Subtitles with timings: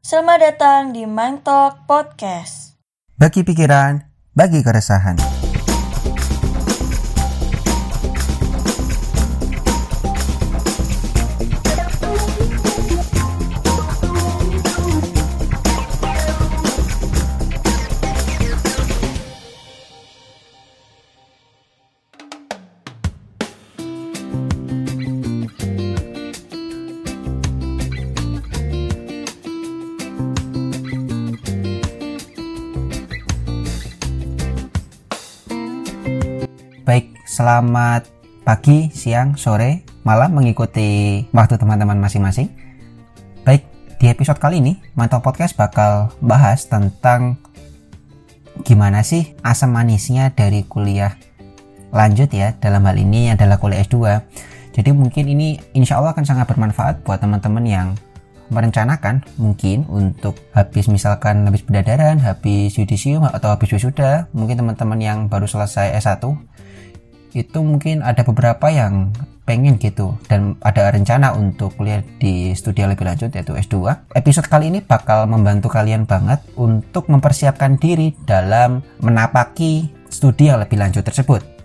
[0.00, 2.80] Selamat datang di Mind Talk Podcast.
[3.20, 4.00] Bagi pikiran,
[4.32, 5.39] bagi keresahan.
[37.40, 38.04] Selamat
[38.44, 42.52] pagi, siang, sore, malam mengikuti waktu teman-teman masing-masing.
[43.48, 43.64] Baik,
[43.96, 47.40] di episode kali ini, Mantau Podcast bakal bahas tentang
[48.60, 51.16] gimana sih asam manisnya dari kuliah
[51.96, 54.20] lanjut ya, dalam hal ini adalah kuliah S2.
[54.76, 57.88] Jadi mungkin ini insya Allah akan sangat bermanfaat buat teman-teman yang
[58.52, 65.18] merencanakan mungkin untuk habis misalkan habis berdadaran, habis yudisium atau habis wisuda, mungkin teman-teman yang
[65.32, 66.20] baru selesai S1
[67.32, 69.14] itu mungkin ada beberapa yang
[69.50, 73.82] pengen gitu dan ada rencana untuk kuliah di studi lebih lanjut yaitu S2.
[74.14, 80.78] Episode kali ini bakal membantu kalian banget untuk mempersiapkan diri dalam menapaki studi yang lebih
[80.78, 81.60] lanjut tersebut.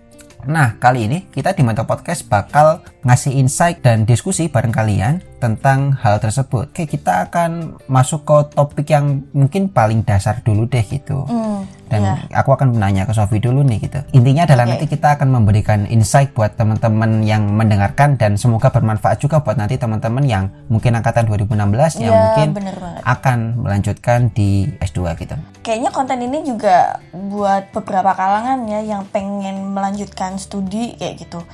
[0.45, 5.97] Nah, kali ini kita di Mantap Podcast bakal ngasih insight dan diskusi bareng kalian tentang
[5.97, 6.69] hal tersebut.
[6.69, 11.25] Oke, kita akan masuk ke topik yang mungkin paling dasar dulu deh gitu.
[11.25, 12.41] Hmm, Dan iya.
[12.41, 13.99] aku akan menanya ke Sofi dulu nih gitu.
[14.17, 14.71] Intinya adalah Oke.
[14.73, 19.77] nanti kita akan memberikan insight buat teman-teman yang mendengarkan dan semoga bermanfaat juga buat nanti
[19.77, 22.49] teman-teman yang mungkin angkatan 2016 yang Iya, mungkin
[23.05, 25.35] akan melanjutkan di S2 gitu.
[25.61, 31.45] Kayaknya konten ini juga buat beberapa kalangan ya yang pengen melanjutkan studi kayak gitu.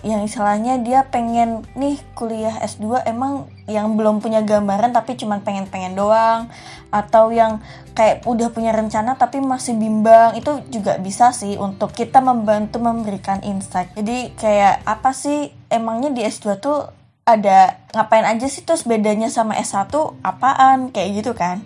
[0.00, 5.94] Yang istilahnya dia pengen nih kuliah S2 emang yang belum punya gambaran tapi cuman pengen-pengen
[5.94, 6.50] doang
[6.90, 7.62] atau yang
[7.94, 13.42] kayak udah punya rencana tapi masih bimbang itu juga bisa sih untuk kita membantu memberikan
[13.46, 13.94] insight.
[13.94, 16.90] Jadi kayak apa sih emangnya di S2 tuh
[17.26, 18.66] ada ngapain aja sih?
[18.66, 20.90] Terus bedanya sama S1 apaan?
[20.90, 21.62] Kayak gitu kan.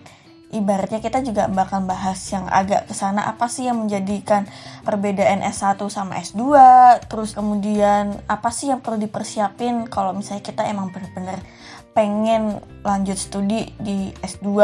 [0.55, 4.47] Ibaratnya kita juga bakal bahas yang agak ke sana apa sih yang menjadikan
[4.87, 6.47] perbedaan S1 sama S2
[7.11, 11.43] terus kemudian apa sih yang perlu dipersiapin kalau misalnya kita emang bener-bener
[11.91, 14.63] pengen lanjut studi di S2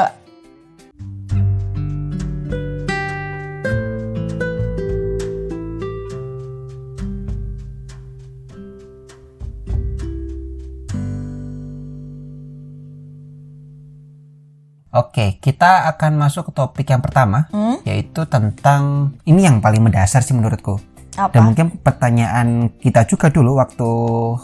[15.01, 17.81] Oke, kita akan masuk ke topik yang pertama, Hmm?
[17.89, 20.77] yaitu tentang ini yang paling mendasar sih menurutku.
[21.11, 23.91] apa Dan mungkin pertanyaan kita juga dulu waktu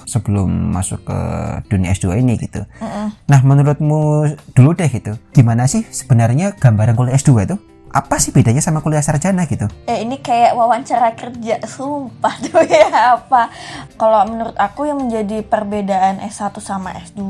[0.03, 1.19] sebelum masuk ke
[1.71, 2.67] dunia S2 ini gitu.
[2.83, 3.07] Mm-mm.
[3.31, 7.57] Nah, menurutmu dulu deh gitu, gimana sih sebenarnya gambaran kuliah S2 itu?
[7.95, 9.71] Apa sih bedanya sama kuliah sarjana gitu?
[9.87, 13.49] Eh ini kayak wawancara kerja sumpah tuh ya apa?
[13.97, 17.23] Kalau menurut aku yang menjadi perbedaan S1 sama S2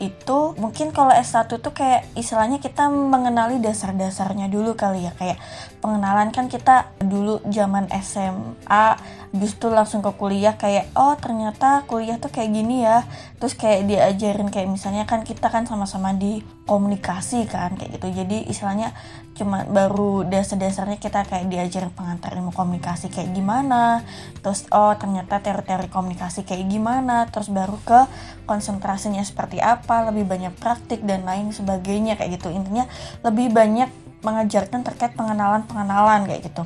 [0.00, 5.12] itu Mungkin kalau S1 tuh kayak istilahnya kita mengenali dasar-dasarnya dulu kali ya.
[5.12, 5.38] Kayak
[5.84, 8.86] pengenalan kan kita dulu zaman SMA
[9.34, 13.04] itu langsung ke kuliah kayak oh ternyata kuliah tuh kayak gini ya.
[13.42, 18.08] Terus kayak diajarin kayak misalnya kan kita kan sama-sama di komunikasi kan kayak gitu.
[18.24, 18.94] Jadi istilahnya
[19.34, 24.06] cuma baru dasar-dasarnya kita kayak diajarin pengantar ilmu komunikasi kayak gimana
[24.40, 28.06] terus oh ternyata teori-teori komunikasi kayak gimana terus baru ke
[28.46, 32.86] konsentrasinya seperti apa lebih banyak praktik dan lain sebagainya kayak gitu intinya
[33.26, 33.90] lebih banyak
[34.22, 36.64] mengajarkan terkait pengenalan-pengenalan kayak gitu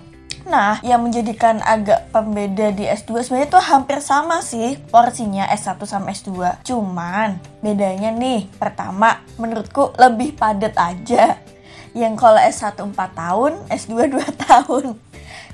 [0.48, 6.08] Nah, yang menjadikan agak pembeda di S2 sebenarnya tuh hampir sama sih porsinya S1 sama
[6.08, 6.64] S2.
[6.64, 11.36] Cuman bedanya nih, pertama menurutku lebih padat aja.
[11.96, 14.84] Yang kalau S1 4 tahun, S2 2 tahun.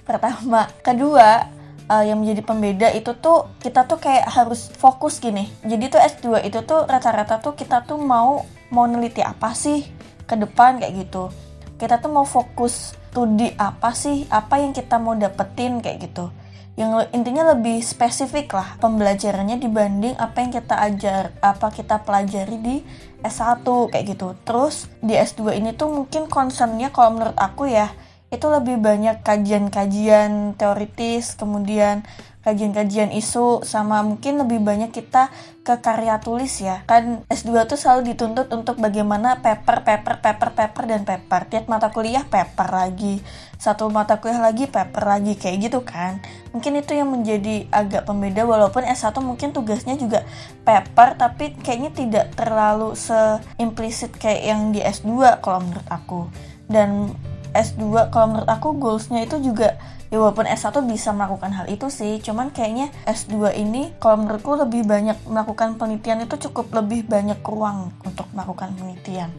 [0.05, 1.49] Pertama, kedua
[1.91, 5.49] eh, yang menjadi pembeda itu tuh kita tuh kayak harus fokus gini.
[5.63, 9.87] Jadi tuh S2 itu tuh rata-rata tuh kita tuh mau mau neliti apa sih
[10.25, 11.31] ke depan kayak gitu.
[11.79, 16.35] Kita tuh mau fokus studi apa sih, apa yang kita mau dapetin kayak gitu.
[16.75, 22.77] Yang intinya lebih spesifik lah pembelajarannya dibanding apa yang kita ajar, apa kita pelajari di
[23.25, 24.37] S1 kayak gitu.
[24.45, 27.89] Terus di S2 ini tuh mungkin concernnya kalau menurut aku ya
[28.29, 32.03] itu lebih banyak kajian-kajian teoritis kemudian
[32.45, 35.33] kajian-kajian isu sama mungkin lebih banyak kita
[35.65, 36.85] ke karya tulis ya.
[36.85, 41.49] Kan S2 tuh selalu dituntut untuk bagaimana paper paper paper paper dan paper.
[41.49, 43.25] Tiap mata kuliah paper lagi.
[43.57, 46.21] Satu mata kuliah lagi paper lagi kayak gitu kan.
[46.53, 50.29] Mungkin itu yang menjadi agak pembeda walaupun S1 mungkin tugasnya juga
[50.69, 56.29] paper tapi kayaknya tidak terlalu seimplisit kayak yang di S2 kalau menurut aku.
[56.69, 57.09] Dan
[57.57, 59.81] S2 kalau menurut aku goalsnya itu juga
[60.15, 64.87] ya walaupun S1 bisa melakukan hal itu sih cuman kayaknya S2 ini kalau menurutku lebih
[64.87, 69.35] banyak melakukan penelitian itu cukup lebih banyak ruang untuk melakukan penelitian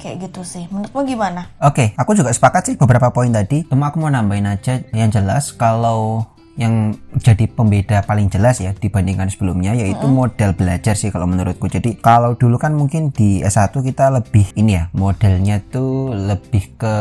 [0.00, 1.48] kayak gitu sih menurutmu gimana?
[1.64, 3.64] Oke, okay, aku juga sepakat sih beberapa poin tadi.
[3.64, 9.26] Cuma aku mau nambahin aja yang jelas kalau yang jadi pembeda paling jelas ya dibandingkan
[9.26, 10.18] sebelumnya yaitu mm -hmm.
[10.30, 11.66] model belajar sih kalau menurutku.
[11.66, 16.94] Jadi kalau dulu kan mungkin di S1 kita lebih ini ya modelnya tuh lebih ke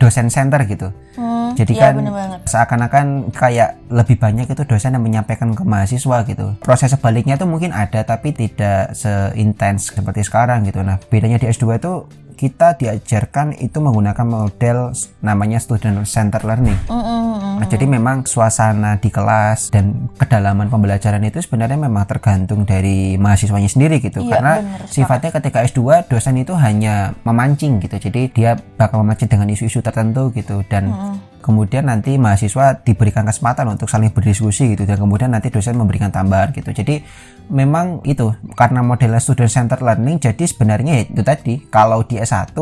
[0.00, 0.88] dosen center gitu.
[1.14, 1.94] Hmm, Jadi iya, kan
[2.42, 6.58] seakan-akan kayak lebih banyak itu dosen yang menyampaikan ke mahasiswa gitu.
[6.58, 10.82] Proses sebaliknya tuh mungkin ada tapi tidak seintens seperti sekarang gitu.
[10.82, 11.92] Nah bedanya di S2 itu
[12.34, 14.92] kita diajarkan itu menggunakan model
[15.22, 16.76] namanya student center learning.
[16.90, 17.54] Mm -hmm.
[17.62, 23.70] nah, jadi memang suasana di kelas dan kedalaman pembelajaran itu sebenarnya memang tergantung dari mahasiswanya
[23.70, 24.20] sendiri gitu.
[24.20, 27.96] Iya, Karena bener, sifatnya ketika S2 dosen itu hanya memancing gitu.
[27.96, 33.28] Jadi dia bakal memancing dengan isu-isu tertentu gitu dan mm -hmm kemudian nanti mahasiswa diberikan
[33.28, 36.72] kesempatan untuk saling berdiskusi gitu dan kemudian nanti dosen memberikan tambahan gitu.
[36.72, 37.04] Jadi
[37.52, 42.56] memang itu karena modelnya student center learning jadi sebenarnya itu tadi kalau di S1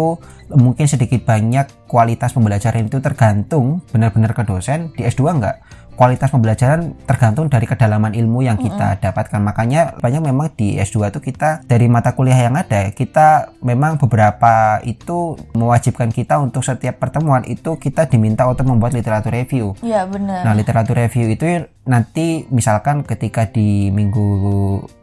[0.59, 5.63] mungkin sedikit banyak kualitas pembelajaran itu tergantung benar-benar ke dosen di S2 enggak
[5.95, 9.05] kualitas pembelajaran tergantung dari kedalaman ilmu yang kita mm -hmm.
[9.05, 9.41] dapatkan.
[9.41, 14.81] Makanya banyak memang di S2 itu kita dari mata kuliah yang ada, kita memang beberapa
[14.83, 19.77] itu mewajibkan kita untuk setiap pertemuan itu kita diminta untuk membuat literatur review.
[19.85, 20.45] Iya, benar.
[20.47, 21.45] Nah, literatur review itu
[21.83, 24.29] nanti misalkan ketika di minggu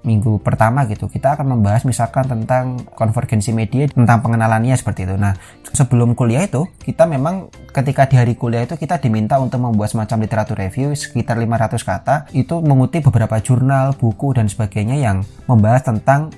[0.07, 5.19] minggu pertama gitu kita akan membahas misalkan tentang konvergensi media tentang pengenalannya seperti itu.
[5.19, 5.35] Nah,
[5.75, 10.23] sebelum kuliah itu kita memang ketika di hari kuliah itu kita diminta untuk membuat semacam
[10.23, 16.31] literatur review sekitar 500 kata itu mengutip beberapa jurnal, buku dan sebagainya yang membahas tentang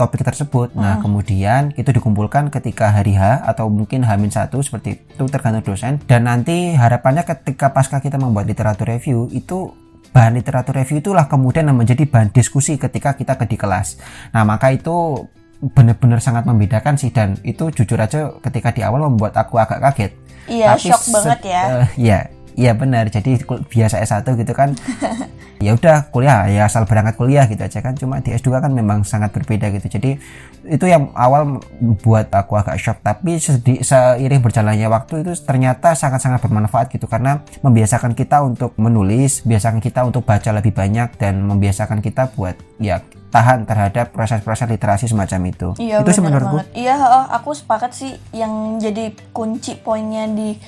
[0.00, 0.72] topik tersebut.
[0.72, 1.02] Nah, hmm.
[1.04, 6.72] kemudian itu dikumpulkan ketika hari H atau mungkin H-1 seperti itu tergantung dosen dan nanti
[6.72, 9.76] harapannya ketika pasca kita membuat literatur review itu
[10.16, 14.00] bahan literatur review itulah kemudian yang menjadi bahan diskusi ketika kita ke di kelas.
[14.32, 15.28] Nah, maka itu
[15.60, 20.12] benar-benar sangat membedakan sih dan itu jujur aja ketika di awal membuat aku agak kaget.
[20.48, 21.62] Iya, Tapi shock banget ya.
[21.68, 22.20] Uh, ya,
[22.58, 23.08] Iya benar.
[23.08, 24.74] Jadi biasa S1 gitu kan.
[25.60, 27.92] ya udah kuliah ya asal berangkat kuliah gitu aja kan.
[27.94, 29.86] Cuma di S2 kan memang sangat berbeda gitu.
[29.92, 30.16] Jadi
[30.64, 31.60] itu yang awal
[32.00, 37.44] buat aku agak shock tapi sedi, seiring berjalannya waktu itu ternyata sangat-sangat bermanfaat gitu karena
[37.60, 43.04] membiasakan kita untuk menulis, biasakan kita untuk baca lebih banyak dan membiasakan kita buat ya
[43.30, 45.68] tahan terhadap proses-proses literasi semacam itu.
[45.78, 46.66] Iya, itu sih menurutku.
[46.74, 46.98] Iya,
[47.30, 50.58] aku sepakat sih yang jadi kunci poinnya di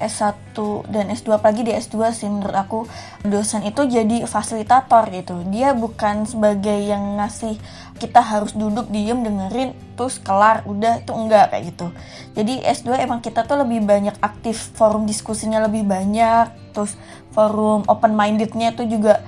[0.00, 0.56] S1
[0.88, 2.80] dan S2 apalagi di S2 sih menurut aku
[3.22, 5.44] dosen itu jadi fasilitator gitu.
[5.52, 7.60] Dia bukan sebagai yang ngasih
[8.00, 11.86] kita harus duduk diem dengerin terus kelar udah itu enggak kayak gitu.
[12.32, 16.96] Jadi S2 emang kita tuh lebih banyak aktif forum diskusinya lebih banyak terus
[17.36, 19.20] forum open mindednya tuh juga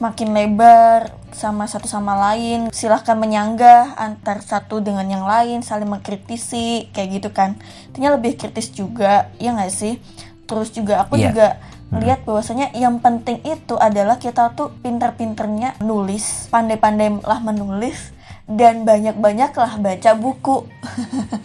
[0.00, 6.90] makin lebar sama satu sama lain silahkan menyanggah antar satu dengan yang lain saling mengkritisi
[6.90, 7.60] kayak gitu kan.
[7.92, 10.00] Intinya lebih kritis juga ya nggak sih?
[10.48, 11.30] Terus juga aku yeah.
[11.30, 11.46] juga
[11.90, 18.14] lihat bahwasanya yang penting itu adalah kita tuh pinter-pinternya nulis pandai-pandai lah menulis
[18.46, 20.66] dan banyak-banyak lah baca buku.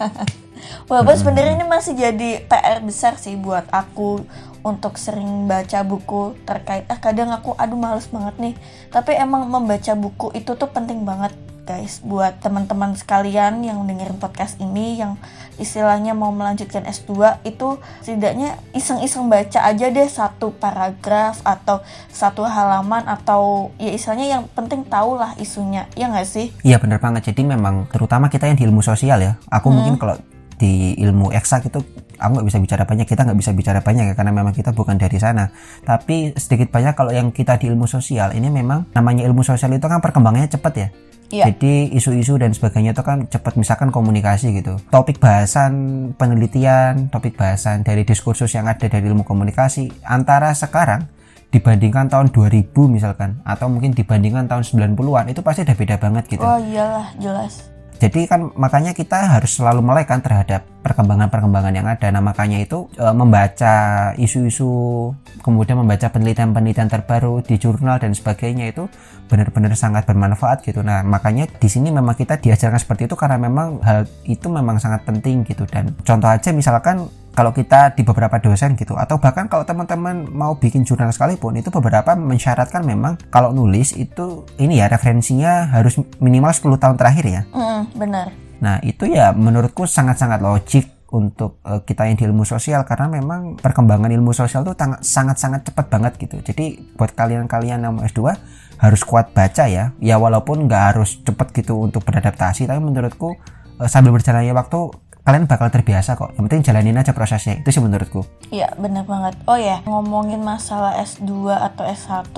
[0.89, 4.21] Walaupun sebenarnya ini masih jadi PR besar sih buat aku
[4.65, 8.55] untuk sering baca buku terkait ah kadang aku aduh males banget nih.
[8.89, 14.61] Tapi emang membaca buku itu tuh penting banget guys buat teman-teman sekalian yang dengerin podcast
[14.61, 15.17] ini yang
[15.57, 21.81] istilahnya mau melanjutkan S2 itu setidaknya iseng-iseng baca aja deh satu paragraf atau
[22.13, 25.89] satu halaman atau ya istilahnya yang penting tahu lah isunya.
[25.97, 26.53] Ya nggak sih?
[26.61, 27.33] Iya bener banget.
[27.33, 29.33] Jadi memang terutama kita yang di ilmu sosial ya.
[29.49, 29.75] Aku hmm.
[29.75, 30.15] mungkin kalau
[30.55, 31.83] di ilmu eksak itu
[32.17, 34.95] aku nggak bisa bicara banyak kita nggak bisa bicara banyak ya karena memang kita bukan
[34.99, 35.51] dari sana
[35.83, 39.85] tapi sedikit banyak kalau yang kita di ilmu sosial ini memang namanya ilmu sosial itu
[39.85, 40.89] kan perkembangannya cepat ya
[41.33, 41.49] Iya.
[41.49, 44.77] Jadi isu-isu dan sebagainya itu kan cepat misalkan komunikasi gitu.
[44.93, 45.73] Topik bahasan
[46.13, 51.09] penelitian, topik bahasan dari diskursus yang ada dari ilmu komunikasi antara sekarang
[51.49, 56.45] dibandingkan tahun 2000 misalkan atau mungkin dibandingkan tahun 90-an itu pasti udah beda banget gitu.
[56.45, 62.11] Oh iyalah, jelas Jadi kan makanya kita harus selalu melek kan terhadap perkembangan-perkembangan yang ada.
[62.11, 63.75] Nah makanya itu e, membaca
[64.19, 65.09] isu-isu,
[65.41, 68.85] kemudian membaca penelitian-penelitian terbaru di jurnal dan sebagainya itu
[69.25, 70.83] benar-benar sangat bermanfaat gitu.
[70.83, 75.07] Nah makanya di sini memang kita diajarkan seperti itu karena memang hal itu memang sangat
[75.07, 75.63] penting gitu.
[75.65, 80.55] Dan contoh aja misalkan kalau kita di beberapa dosen gitu atau bahkan kalau teman-teman mau
[80.55, 86.55] bikin jurnal sekalipun itu beberapa mensyaratkan memang kalau nulis itu ini ya referensinya harus minimal
[86.55, 87.41] 10 tahun terakhir ya.
[87.51, 88.27] Mm, benar.
[88.63, 93.59] Nah itu ya menurutku sangat-sangat logik untuk uh, kita yang di ilmu sosial karena memang
[93.59, 94.73] perkembangan ilmu sosial itu
[95.03, 96.39] sangat-sangat cepat banget gitu.
[96.39, 98.31] Jadi buat kalian-kalian yang mau S2
[98.79, 99.91] harus kuat baca ya.
[99.99, 103.35] Ya walaupun nggak harus cepat gitu untuk beradaptasi tapi menurutku
[103.79, 104.79] uh, sambil berjalannya waktu
[105.25, 106.37] kalian bakal terbiasa kok.
[106.37, 107.57] Yang penting jalanin aja prosesnya.
[107.57, 108.21] Itu sih menurutku.
[108.53, 109.33] Iya, benar banget.
[109.49, 112.29] Oh ya, ngomongin masalah S2 atau S1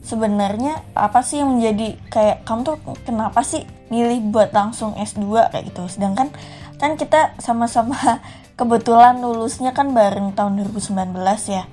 [0.00, 5.74] sebenarnya apa sih yang menjadi kayak kamu tuh kenapa sih milih buat langsung S2 kayak
[5.74, 5.90] gitu.
[5.90, 6.30] Sedangkan
[6.78, 7.98] kan kita sama-sama
[8.58, 11.10] kebetulan lulusnya kan bareng tahun 2019
[11.50, 11.66] ya.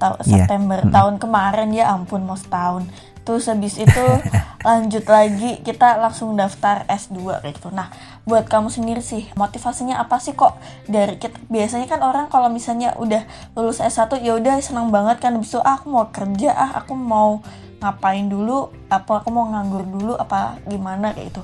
[0.00, 0.24] Tahun yeah.
[0.24, 0.94] September mm -hmm.
[0.96, 2.88] tahun kemarin ya ampun mau setahun
[3.28, 4.06] terus habis itu
[4.68, 7.92] lanjut lagi kita langsung daftar S2 kayak gitu nah
[8.28, 9.24] buat kamu sendiri sih.
[9.34, 10.60] Motivasinya apa sih kok?
[10.84, 13.24] Dari kita biasanya kan orang kalau misalnya udah
[13.56, 15.32] lulus S1 ya udah senang banget kan.
[15.40, 17.40] Itu ah, aku mau kerja ah aku mau
[17.80, 18.68] ngapain dulu?
[18.92, 20.12] Apa aku mau nganggur dulu?
[20.20, 21.16] Apa gimana?
[21.16, 21.42] Kayak gitu.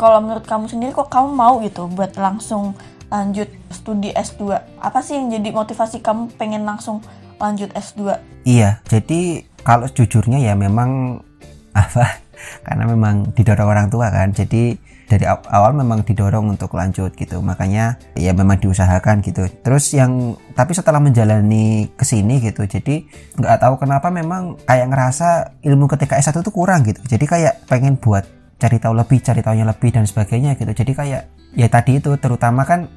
[0.00, 2.72] Kalau menurut kamu sendiri kok kamu mau gitu buat langsung
[3.06, 4.50] lanjut studi S2
[4.82, 6.98] apa sih yang jadi motivasi kamu pengen langsung
[7.38, 11.22] lanjut S2 iya jadi kalau jujurnya ya memang
[11.86, 12.26] apa
[12.62, 14.30] karena memang didorong orang tua kan.
[14.32, 17.38] Jadi dari awal memang didorong untuk lanjut gitu.
[17.38, 19.46] Makanya ya memang diusahakan gitu.
[19.62, 23.06] Terus yang tapi setelah menjalani ke sini gitu jadi
[23.38, 27.00] nggak tahu kenapa memang kayak ngerasa ilmu ketika S1 itu kurang gitu.
[27.06, 30.72] Jadi kayak pengen buat cari tahu lebih cari tahunya lebih dan sebagainya gitu.
[30.74, 31.22] Jadi kayak
[31.54, 32.90] ya tadi itu terutama kan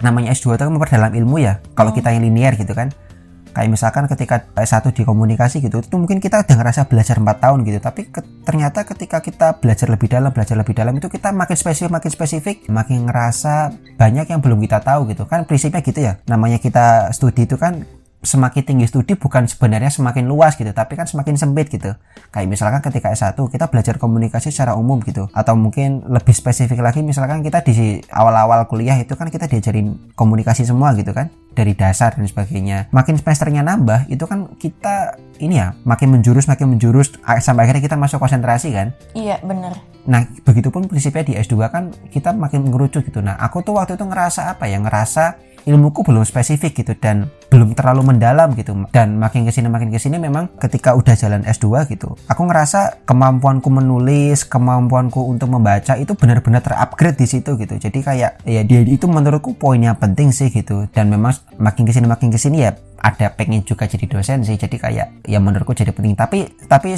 [0.00, 1.96] namanya S2 itu kan memperdalam ilmu ya kalau oh.
[1.96, 2.88] kita yang linear gitu kan
[3.50, 7.58] kayak misalkan ketika S1 di komunikasi gitu itu mungkin kita udah ngerasa belajar 4 tahun
[7.66, 7.78] gitu.
[7.82, 11.90] Tapi ke, ternyata ketika kita belajar lebih dalam belajar lebih dalam itu kita makin spesifik
[11.92, 15.26] makin spesifik makin ngerasa banyak yang belum kita tahu gitu.
[15.26, 17.84] Kan prinsipnya gitu ya namanya kita studi itu kan
[18.20, 21.96] semakin tinggi studi bukan sebenarnya semakin luas gitu tapi kan semakin sempit gitu.
[22.30, 25.26] Kayak misalkan ketika S1 kita belajar komunikasi secara umum gitu.
[25.32, 30.68] Atau mungkin lebih spesifik lagi misalkan kita di awal-awal kuliah itu kan kita diajarin komunikasi
[30.68, 32.92] semua gitu kan dari dasar dan sebagainya.
[32.92, 37.96] Makin semesternya nambah itu kan kita ini ya makin menjurus makin menjurus sampai akhirnya kita
[37.96, 38.92] masuk konsentrasi kan.
[39.16, 43.20] Iya bener Nah, begitupun prinsipnya di S2 kan kita makin mengerucut gitu.
[43.20, 44.80] Nah, aku tuh waktu itu ngerasa apa ya?
[44.80, 48.72] Ngerasa ilmuku belum spesifik gitu dan belum terlalu mendalam gitu.
[48.94, 53.02] Dan makin ke sini makin ke sini memang ketika udah jalan S2 gitu aku ngerasa
[53.04, 57.74] kemampuanku menulis kemampuanku untuk membaca itu benar-benar terupgrade di situ gitu.
[57.76, 60.86] Jadi kayak ya dia itu menurutku poinnya penting sih gitu.
[60.94, 64.54] Dan memang makin ke sini makin ke sini ya ada pengen juga jadi dosen sih.
[64.54, 66.14] Jadi kayak ya menurutku jadi penting.
[66.14, 66.38] Tapi
[66.70, 66.94] tapi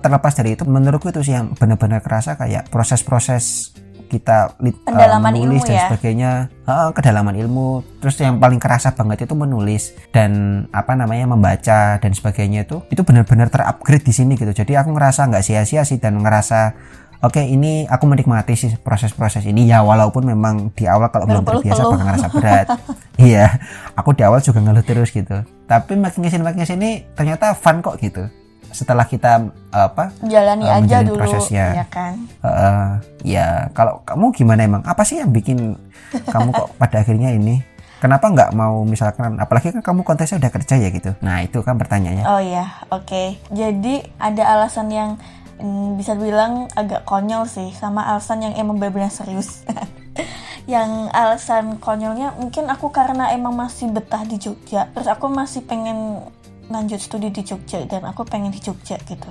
[0.00, 3.74] terlepas dari itu menurutku itu sih yang benar-benar kerasa kayak proses-proses
[4.06, 5.84] kita uh, menulis dan ya?
[5.90, 6.30] sebagainya
[6.64, 12.12] uh, kedalaman ilmu terus yang paling kerasa banget itu menulis dan apa namanya membaca dan
[12.14, 16.22] sebagainya itu itu benar-benar terupgrade di sini gitu jadi aku ngerasa nggak sia-sia sih dan
[16.22, 16.74] ngerasa
[17.24, 21.48] Oke, okay, ini aku menikmati sih proses-proses ini ya walaupun memang di awal kalau belum
[21.48, 22.66] terbiasa bakal ngerasa berat.
[23.32, 23.56] iya,
[23.96, 25.40] aku di awal juga ngeluh terus gitu.
[25.64, 28.28] Tapi makin ke sini makin ke sini ternyata fun kok gitu
[28.72, 31.82] setelah kita apa jalani uh, aja dulu prosesnya.
[31.82, 32.14] ya kan?
[32.40, 32.90] Uh,
[33.22, 34.82] ya kalau kamu gimana emang?
[34.86, 35.76] Apa sih yang bikin
[36.34, 37.62] kamu kok pada akhirnya ini?
[37.96, 41.16] Kenapa nggak mau misalkan apalagi kan kamu kontesnya udah kerja ya gitu?
[41.24, 42.24] Nah itu kan pertanyaannya.
[42.28, 43.08] Oh ya oke.
[43.08, 43.40] Okay.
[43.48, 45.10] jadi ada alasan yang
[45.60, 49.64] mm, bisa bilang agak konyol sih sama alasan yang emang benar-benar serius.
[50.66, 54.90] Yang alasan konyolnya mungkin aku karena emang masih betah di Jogja.
[54.90, 56.26] Terus aku masih pengen
[56.72, 59.30] lanjut studi di Jogja dan aku pengen di Jogja gitu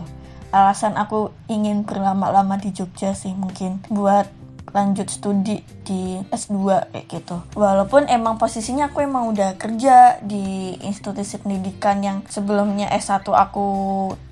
[0.55, 4.31] alasan aku ingin berlama-lama di Jogja sih mungkin buat
[4.75, 7.39] lanjut studi di S2 kayak gitu.
[7.55, 13.67] Walaupun emang posisinya aku emang udah kerja di institusi pendidikan yang sebelumnya S1 aku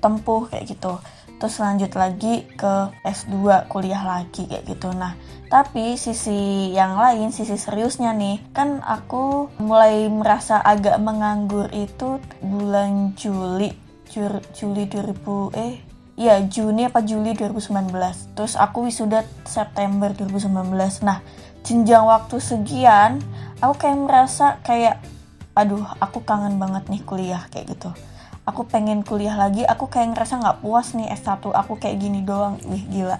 [0.04, 1.00] tempuh kayak gitu
[1.44, 4.88] terus lanjut lagi ke S2 kuliah lagi kayak gitu.
[4.96, 5.12] Nah
[5.52, 13.12] tapi sisi yang lain sisi seriusnya nih kan aku mulai merasa agak menganggur itu bulan
[13.12, 13.76] Juli
[14.08, 15.84] Jur, Juli 2000 eh
[16.16, 17.92] ya Juni apa Juli 2019
[18.32, 21.20] terus aku wisuda September 2019 nah
[21.60, 23.20] jenjang waktu sekian
[23.60, 24.96] aku kayak merasa kayak
[25.52, 27.92] aduh aku kangen banget nih kuliah kayak gitu
[28.44, 32.60] aku pengen kuliah lagi aku kayak ngerasa nggak puas nih S1 aku kayak gini doang.
[32.68, 33.18] Wih gila.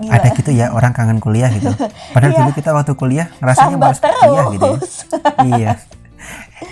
[0.00, 0.18] Gila.
[0.18, 1.68] ada gitu ya orang kangen kuliah gitu.
[2.16, 2.38] Padahal Iya.
[2.42, 4.76] dulu kita waktu kuliah rasanya Sambat malas kuliah gitu ya.
[5.52, 5.70] iya.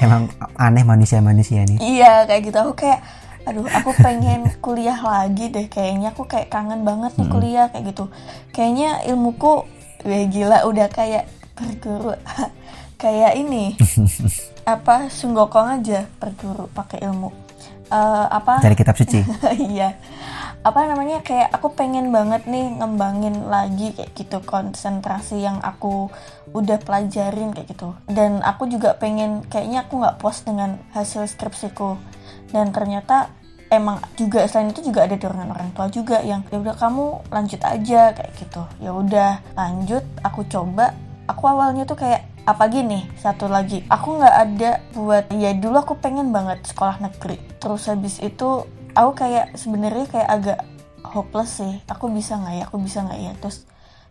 [0.00, 1.79] Emang aneh manusia-manusia nih.
[1.79, 2.57] Iya kayak gitu.
[2.64, 3.05] Aku kayak
[3.45, 6.17] aduh aku pengen kuliah lagi deh kayaknya.
[6.17, 8.09] Aku kayak kangen banget nih kuliah kayak gitu.
[8.57, 9.69] Kayaknya ilmuku
[10.00, 12.17] wah gila udah kayak berguru.
[12.97, 13.76] Kayak ini
[14.64, 17.33] apa sunggokong aja berguru pakai ilmu
[17.91, 18.63] Eh, apa?
[18.63, 19.19] Dari kitab suci.
[19.75, 19.99] Iya.
[20.61, 26.13] Apa namanya kayak aku pengen banget nih ngembangin lagi kayak gitu konsentrasi yang aku
[26.55, 27.97] udah pelajarin kayak gitu.
[28.07, 31.97] Dan aku juga pengen kayaknya aku nggak puas dengan hasil skripsiku.
[32.55, 33.33] Dan ternyata
[33.73, 37.61] emang juga selain itu juga ada dorongan orang tua juga yang ya udah kamu lanjut
[37.65, 38.63] aja kayak gitu.
[38.79, 40.95] Ya udah lanjut aku coba.
[41.27, 43.85] Aku awalnya tuh kayak apa gini satu lagi.
[43.89, 47.37] Aku nggak ada buat ya dulu aku pengen banget sekolah negeri.
[47.61, 48.65] Terus habis itu
[48.97, 50.59] aku kayak sebenarnya kayak agak
[51.05, 51.75] hopeless sih.
[51.89, 52.65] Aku bisa nggak ya?
[52.71, 53.33] Aku bisa nggak ya?
[53.41, 53.69] Terus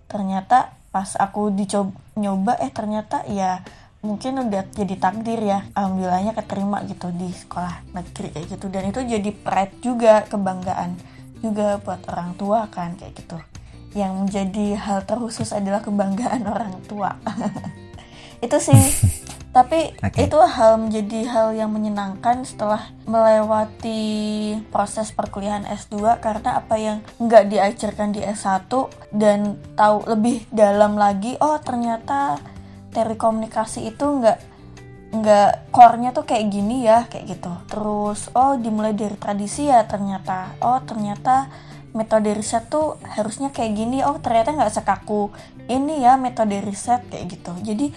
[0.09, 3.61] ternyata pas aku dicoba nyoba eh ternyata ya
[4.01, 5.65] mungkin udah jadi takdir ya.
[5.73, 8.65] Alhamdulillahnya keterima gitu di sekolah negeri kayak gitu.
[8.69, 10.95] Dan itu jadi pride juga kebanggaan
[11.39, 13.37] juga buat orang tua kan kayak gitu.
[13.97, 17.17] Yang menjadi hal terkhusus adalah kebanggaan orang tua
[18.39, 18.79] itu sih.
[19.49, 20.29] Tapi Oke.
[20.29, 27.49] itu hal menjadi hal yang menyenangkan setelah melewati proses perkuliahan S2 karena apa yang nggak
[27.49, 28.69] diajarkan di S1
[29.09, 32.37] dan tahu lebih dalam lagi oh ternyata
[32.93, 34.37] teori komunikasi itu nggak
[35.09, 37.49] nggak core-nya tuh kayak gini ya kayak gitu.
[37.65, 40.53] Terus oh dimulai dari tradisi ya ternyata.
[40.61, 41.49] Oh ternyata
[41.97, 44.05] metode riset tuh harusnya kayak gini.
[44.05, 45.33] Oh ternyata nggak sekaku
[45.65, 47.53] ini ya metode riset kayak gitu.
[47.65, 47.89] Jadi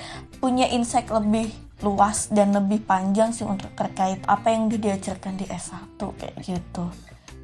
[0.43, 1.55] punya insight lebih
[1.87, 6.91] luas dan lebih panjang sih untuk terkait apa yang udah diajarkan di S1 kayak gitu.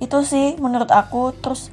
[0.03, 1.31] Itu sih menurut aku.
[1.39, 1.71] Terus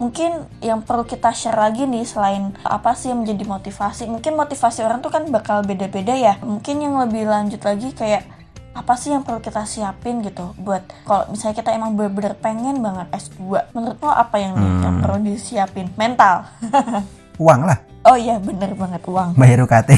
[0.00, 4.84] mungkin yang perlu kita share lagi nih selain apa sih yang menjadi motivasi mungkin motivasi
[4.84, 6.40] orang tuh kan bakal beda-beda ya.
[6.40, 8.24] Mungkin yang lebih lanjut lagi kayak
[8.72, 13.04] apa sih yang perlu kita siapin gitu buat kalau misalnya kita emang bener-bener pengen banget
[13.12, 15.92] S2 menurut lo apa yang, yang perlu disiapin?
[16.00, 16.48] Mental
[17.42, 17.78] uang lah.
[18.06, 19.34] Oh iya bener banget uang.
[19.34, 19.90] Bayar UKT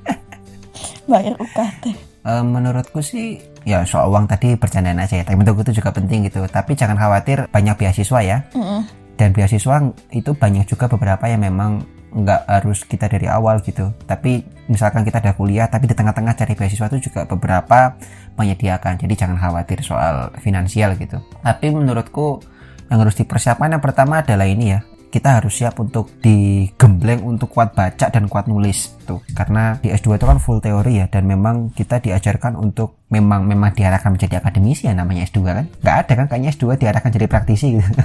[1.10, 5.24] bayar UKT Eh, menurutku sih ya soal uang tadi bercandaan aja ya.
[5.26, 6.46] Tapi menurutku itu juga penting gitu.
[6.46, 8.38] Tapi jangan khawatir banyak beasiswa ya.
[8.54, 8.82] Mm-mm.
[9.12, 13.90] dan beasiswa itu banyak juga beberapa yang memang nggak harus kita dari awal gitu.
[14.06, 17.98] Tapi misalkan kita ada kuliah tapi di tengah-tengah cari beasiswa itu juga beberapa
[18.38, 19.02] menyediakan.
[19.02, 21.18] Jadi jangan khawatir soal finansial gitu.
[21.42, 22.38] Tapi menurutku
[22.86, 24.80] yang harus dipersiapkan yang pertama adalah ini ya
[25.12, 29.20] kita harus siap untuk digembleng untuk kuat baca dan kuat nulis tuh.
[29.36, 33.76] Karena di S2 itu kan full teori ya dan memang kita diajarkan untuk memang memang
[33.76, 35.66] diarahkan menjadi akademisi ya namanya S2 kan.
[35.84, 37.84] Nggak ada kan kayaknya S2 diarahkan jadi praktisi gitu.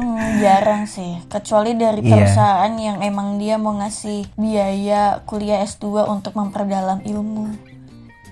[0.00, 1.20] Hmm, jarang sih.
[1.28, 2.08] Kecuali dari Iya.
[2.08, 7.52] perusahaan yang emang dia mau ngasih biaya kuliah S2 untuk memperdalam ilmu.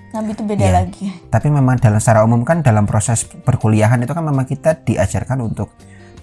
[0.09, 0.73] Nah itu beda Iya.
[0.81, 1.13] lagi.
[1.29, 5.69] Tapi memang dalam secara umum kan dalam proses perkuliahan itu kan memang kita diajarkan untuk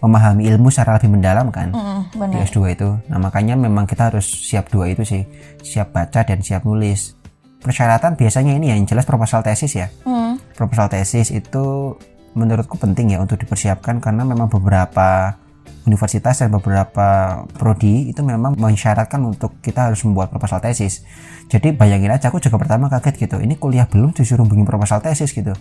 [0.03, 4.13] memahami ilmu secara lebih mendalam kan Mm-mm, di bener S2 itu nah makanya memang kita
[4.13, 5.25] harus siap dua itu sih
[5.65, 7.17] siap baca dan siap nulis
[7.61, 11.97] persyaratan biasanya ini ya, yang jelas proposal tesis ya Hmm, proposal tesis itu
[12.37, 15.41] menurutku penting ya untuk dipersiapkan karena memang beberapa
[15.87, 21.07] universitas dan beberapa prodi itu memang mensyaratkan untuk kita harus membuat proposal tesis.
[21.47, 23.39] Jadi bayangin aja aku juga pertama kaget gitu.
[23.39, 25.55] Ini kuliah belum disuruh bikin proposal tesis gitu.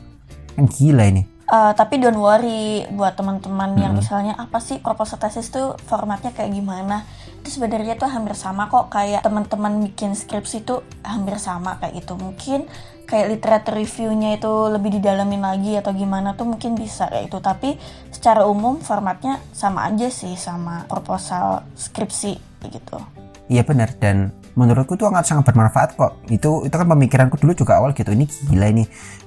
[0.57, 1.23] Kan gila ini.
[1.45, 6.51] Eh, tapi don't worry buat teman-teman yang misalnya apa sih proposal tesis tuh formatnya kayak
[6.53, 7.05] gimana?
[7.41, 12.17] Itu sebenarnya tuh hampir sama kok kayak teman-teman bikin skripsi tuh hampir sama kayak gitu.
[12.17, 12.65] Mungkin
[13.05, 17.77] kayak literature reviewnya itu lebih didalamin lagi atau gimana tuh mungkin bisa kayak itu tapi
[18.09, 22.97] secara umum formatnya sama aja sih sama proposal skripsi kayak gitu.
[23.45, 23.93] Iya benar.
[24.01, 26.17] Dan menurutku itu sangat sangat bermanfaat kok.
[26.33, 28.09] Itu itu kan pemikiranku dulu juga awal gitu.
[28.09, 28.83] Ini gila ini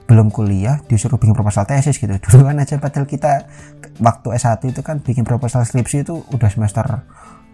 [0.08, 2.16] belum kuliah disuruh bikin proposal tesis gitu.
[2.32, 3.44] Duluan aja padahal kita
[4.00, 7.04] waktu S1 itu kan bikin proposal skripsi itu udah semester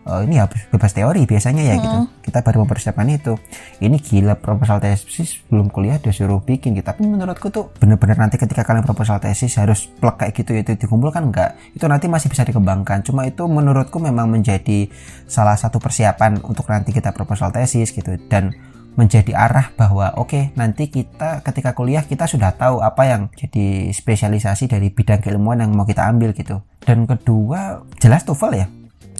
[0.06, 1.98] eh, ini habis bebas teori biasanya ya gitu.
[2.30, 3.34] Kita baru mempersiapkan itu.
[3.82, 6.86] Ini gila proposal tesis belum kuliah disuruh bikin gitu.
[6.86, 11.26] Tapi menurutku tuh bener-bener nanti ketika kalian proposal tesis harus plek kayak gitu itu dikumpulkan
[11.26, 11.58] enggak.
[11.74, 13.02] Itu nanti masih bisa dikembangkan.
[13.02, 14.86] Cuma itu menurutku memang menjadi
[15.26, 18.54] salah satu persiapan untuk nanti kita proposal tesis gitu dan
[18.94, 24.70] menjadi arah bahwa oke nanti kita ketika kuliah kita sudah tahu apa yang jadi spesialisasi
[24.70, 28.66] dari bidang keilmuan yang mau kita ambil gitu dan kedua jelas TOEFL ya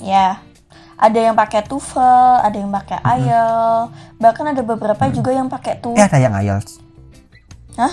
[0.03, 0.29] ya
[0.95, 3.91] ada yang pakai TOEFL ada yang pakai IELTS
[4.23, 6.85] bahkan ada beberapa juga yang pakai TOEFL eh ada yang IELTS
[7.75, 7.91] Hah?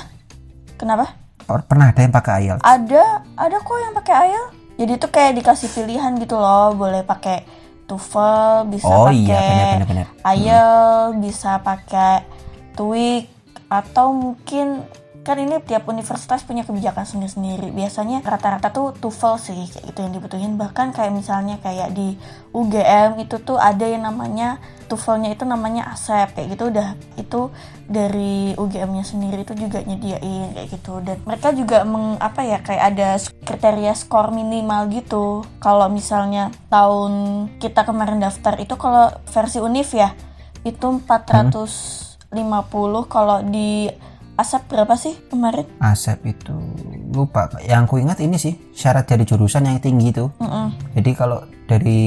[0.78, 1.18] Kenapa?
[1.50, 4.54] Or, pernah ada yang pakai IELTS Ada, ada kok yang pakai IELTS.
[4.82, 7.46] Jadi itu kayak dikasih pilihan gitu loh, boleh pakai
[7.86, 9.42] TOEFL, bisa oh pakai iya
[9.76, 12.26] benar benar IELTS, bisa pakai
[12.76, 13.26] TOEIC
[13.72, 14.84] atau mungkin
[15.22, 17.70] kan ini tiap universitas punya kebijakan sendiri-sendiri.
[17.70, 20.52] Biasanya rata-rata tuh TOEFL sih kayak gitu yang dibutuhin.
[20.58, 22.18] Bahkan kayak misalnya kayak di
[22.58, 24.58] UGM itu tuh ada yang namanya
[24.92, 27.48] TOEFL-nya itu namanya ASEP kayak gitu udah itu
[27.88, 32.84] dari UGM-nya sendiri itu juga nyediain kayak gitu dan mereka juga meng, apa ya kayak
[32.92, 33.10] ada
[33.48, 35.48] kriteria skor minimal gitu.
[35.64, 40.12] Kalau misalnya tahun kita kemarin daftar itu kalau versi UNIF ya
[40.68, 42.28] itu 450
[43.08, 43.88] kalau di
[44.32, 45.68] Asap berapa sih kemarin?
[45.78, 46.56] Asep itu
[47.12, 50.96] lupa yang aku ingat ini sih syarat dari jurusan yang tinggi itu Mm-mm.
[50.96, 52.02] jadi kalau dari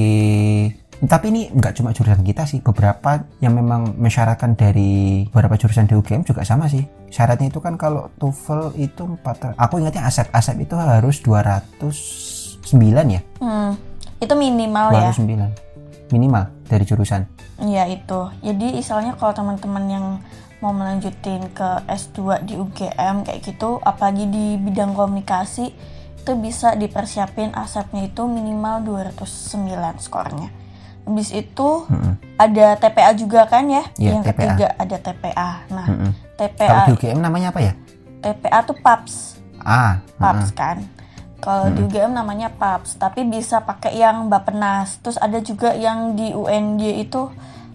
[1.03, 5.95] tapi ini nggak cuma jurusan kita sih beberapa yang memang mensyaratkan dari beberapa jurusan di
[5.99, 10.55] UGM juga sama sih syaratnya itu kan kalau TOEFL itu 4 aku ingatnya Asep Asep
[10.63, 12.71] itu harus 209
[13.11, 13.75] ya Hmm,
[14.23, 15.11] itu minimal ya.
[15.11, 17.27] 209 minimal dari jurusan
[17.61, 18.19] Iya itu.
[18.43, 20.05] Jadi istilahnya kalau teman-teman yang
[20.59, 25.71] mau melanjutin ke S2 di UGM kayak gitu, apalagi di bidang komunikasi,
[26.19, 30.51] itu bisa dipersiapin asapnya itu minimal 209 skornya.
[31.05, 32.13] Habis itu Mm-mm.
[32.35, 33.83] ada TPA juga kan ya?
[33.95, 34.33] Iya, yang TPA.
[34.33, 35.49] ketiga ada TPA.
[35.69, 37.73] Nah, kalau TPA di UGM namanya apa ya
[38.19, 39.37] TPA tuh PAPS.
[39.61, 40.81] ah PAPS kan.
[41.37, 44.97] Kalau di UGM namanya PAPS, tapi bisa pakai yang Bapenas.
[44.97, 47.29] Terus ada juga yang di UNJ itu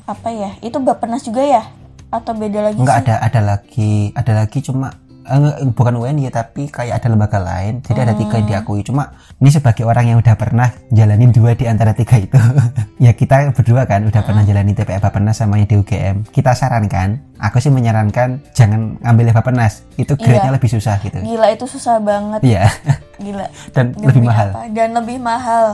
[0.05, 0.59] apa ya?
[0.59, 1.63] Itu Bapenas juga ya?
[2.11, 3.05] Atau beda lagi Enggak sih?
[3.07, 4.91] ada ada lagi ada lagi cuma
[5.31, 9.11] eh, bukan UN ya tapi kayak ada lembaga lain jadi ada tiga yang diakui cuma
[9.39, 12.35] ini sebagai orang yang udah pernah jalanin dua di antara tiga itu
[13.05, 17.23] ya kita berdua kan udah pernah jalanin TPA Bapenas sama yang di UGM kita sarankan
[17.39, 20.57] aku sih menyarankan jangan ngambil Bapenas itu grade-nya Iya.
[20.59, 22.41] lebih susah gitu Gila itu susah banget.
[22.43, 22.67] iya
[23.25, 23.47] Gila.
[23.71, 24.61] dan Demi lebih mahal apa?
[24.69, 25.65] Dan lebih mahal.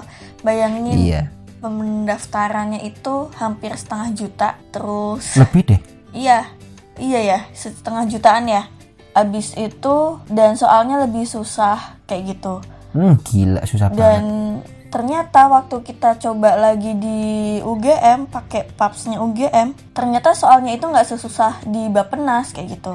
[0.42, 1.22] Bayangin iya
[1.56, 4.48] pendaftarannya itu hampir setengah juta.
[4.70, 5.80] Terus lebih deh
[6.12, 6.48] Iya,
[6.96, 8.64] iya ya, setengah jutaan ya.
[9.16, 12.60] Abis itu dan soalnya lebih susah kayak gitu.
[12.92, 14.22] hmm gila susah banget Dan
[14.92, 17.20] ternyata waktu kita coba lagi di
[17.60, 22.94] UGM pakai papsnya UGM, ternyata soalnya itu nggak sesusah di Bapenas kayak gitu.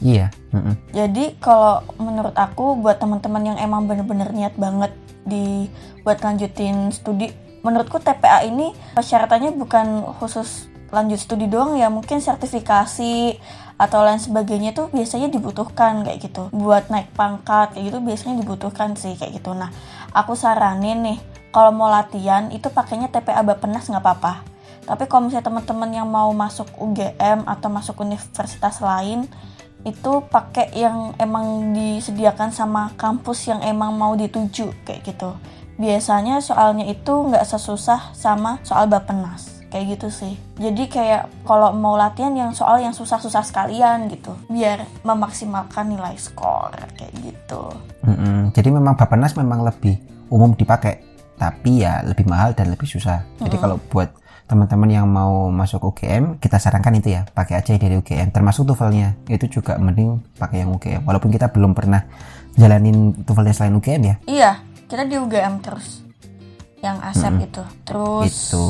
[0.00, 0.78] iya mm-mm.
[0.94, 4.92] Jadi kalau menurut aku buat teman-teman yang emang bener-bener niat banget
[5.28, 5.68] di
[6.06, 7.28] buat lanjutin studi,
[7.60, 9.86] menurutku TPA ini persyaratannya bukan
[10.22, 13.36] khusus lanjut studi doang ya, mungkin sertifikasi
[13.78, 16.50] atau lain sebagainya tuh biasanya dibutuhkan kayak gitu.
[16.50, 19.54] Buat naik pangkat kayak gitu biasanya dibutuhkan sih kayak gitu.
[19.54, 19.70] Nah,
[20.10, 21.18] aku saranin nih
[21.54, 24.34] kalau mau latihan itu pakainya TPA Bapenas nggak apa-apa.
[24.82, 29.28] Tapi kalau misalnya teman-teman yang mau masuk UGM atau masuk universitas lain
[29.86, 35.38] itu pakai yang emang disediakan sama kampus yang emang mau dituju kayak gitu.
[35.78, 40.34] Biasanya soalnya itu nggak sesusah sama soal Bapenas kayak gitu sih.
[40.56, 46.72] Jadi kayak kalau mau latihan yang soal yang susah-susah sekalian gitu, biar memaksimalkan nilai skor
[46.96, 47.72] kayak gitu.
[48.04, 48.52] Mm-mm.
[48.56, 50.00] Jadi memang Bapenas memang lebih
[50.32, 51.04] umum dipakai,
[51.36, 53.24] tapi ya lebih mahal dan lebih susah.
[53.40, 54.12] Jadi kalau buat
[54.48, 58.32] teman-teman yang mau masuk UGM, kita sarankan itu ya, pakai aja dari UGM.
[58.32, 61.04] Termasuk TOEFL-nya, itu juga mending pakai yang UGM.
[61.04, 62.08] Walaupun kita belum pernah
[62.56, 64.16] jalanin TOEFL-nya selain UGM ya.
[64.24, 64.50] Iya,
[64.88, 66.00] kita di UGM terus.
[66.80, 67.62] Yang ASEP itu.
[67.84, 68.64] Terus Itu.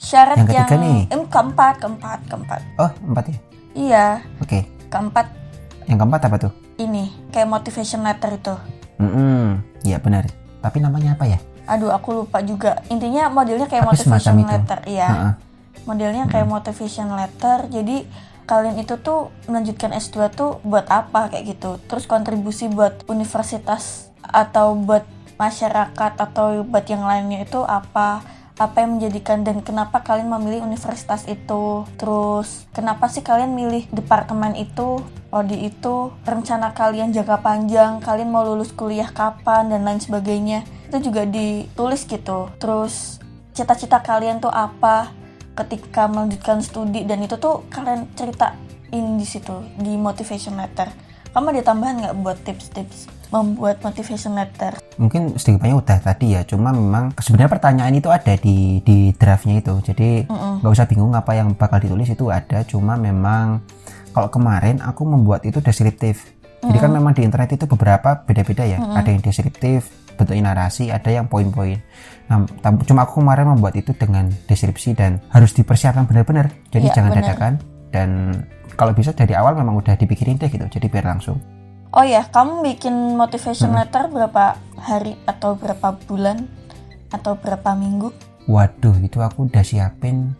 [0.00, 1.00] Syarat Yang ketiga yang nih.
[1.06, 2.60] em, keempat, keempat, keempat.
[2.74, 3.38] Oh, empat ya?
[3.70, 4.06] Iya,
[4.40, 4.64] Oke.
[4.88, 5.26] keempat
[5.84, 6.52] Yang keempat apa tuh?
[6.76, 8.54] ini kayak motivation letter itu.
[8.96, 10.24] Mm Iya benar.
[10.58, 11.36] Tapi namanya apa ya?
[11.66, 12.80] Aduh, aku lupa juga.
[12.88, 14.48] Intinya modelnya kayak Tapi motivation itu.
[14.48, 15.08] letter, iya.
[15.08, 15.32] Heeh.
[15.84, 17.68] Modelnya kayak motivation letter.
[17.68, 18.08] Jadi
[18.44, 21.76] kalian itu tuh melanjutkan S2 tuh buat apa kayak gitu.
[21.84, 25.04] Terus kontribusi buat universitas atau buat
[25.36, 28.24] masyarakat atau buat yang lainnya itu apa?
[28.60, 31.88] Apa yang menjadikan dan kenapa kalian memilih universitas itu?
[31.96, 35.00] Terus kenapa sih kalian milih departemen itu?
[35.32, 40.68] Prodi itu rencana kalian jangka panjang, kalian mau lulus kuliah kapan dan lain sebagainya.
[40.92, 42.52] Itu juga ditulis gitu.
[42.60, 43.16] Terus
[43.56, 45.08] cita-cita kalian tuh apa
[45.56, 50.92] ketika melanjutkan studi dan itu tuh kalian ceritain di situ di motivation letter.
[51.32, 54.76] Kamu ada tambahan nggak buat tips-tips membuat motivation letter?
[54.98, 59.62] Mungkin sedikit banyak udah tadi ya, cuma memang sebenarnya pertanyaan itu ada di di draftnya
[59.62, 59.74] itu.
[59.80, 63.62] Jadi nggak usah bingung apa yang bakal ditulis itu ada, cuma memang
[64.10, 66.36] kalau kemarin aku membuat itu deskriptif.
[66.60, 68.76] Jadi kan memang di internet itu beberapa beda-beda ya.
[68.76, 69.88] Ada yang deskriptif,
[70.20, 71.80] bentuknya narasi, ada yang poin-poin.
[72.28, 72.44] Nah,
[72.84, 76.52] cuma aku kemarin membuat itu dengan deskripsi dan harus dipersiapkan benar-benar.
[76.68, 77.24] Jadi Iya, jangan benar.
[77.24, 77.52] dadakan
[77.88, 78.08] dan
[78.76, 80.68] kalau bisa dari awal memang udah dipikirin deh gitu.
[80.68, 81.40] Jadi biar langsung.
[81.90, 86.46] Oh ya, kamu bikin motivation letter berapa hari atau berapa bulan
[87.10, 88.30] atau berapa minggu?
[88.50, 90.34] waduh itu aku udah siapin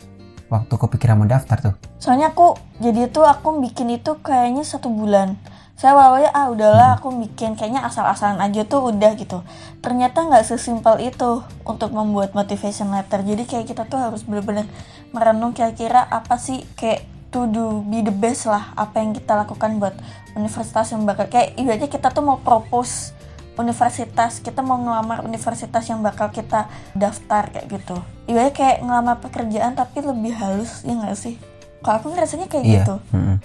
[0.51, 1.75] waktu kepikiran mau daftar tuh.
[2.03, 5.39] Soalnya aku jadi tuh aku bikin itu kayaknya satu bulan.
[5.79, 9.47] Saya awalnya ah udahlah aku bikin kayaknya asal-asalan aja tuh udah gitu.
[9.81, 13.23] Ternyata nggak sesimpel itu untuk membuat motivation letter.
[13.23, 14.67] Jadi kayak kita tuh harus bener-bener
[15.15, 19.79] merenung kira-kira apa sih kayak to do be the best lah apa yang kita lakukan
[19.79, 19.95] buat
[20.35, 23.15] universitas yang bakal kayak ibaratnya kita tuh mau propose
[23.59, 26.67] universitas kita mau ngelamar universitas yang bakal kita
[26.97, 27.97] daftar kayak gitu.
[28.25, 31.37] Ibaratnya kayak ngelamar pekerjaan tapi lebih halus ya nggak sih?
[31.85, 32.97] Kalau aku ngerasanya kayak iya gitu.
[33.17, 33.37] mm-mm.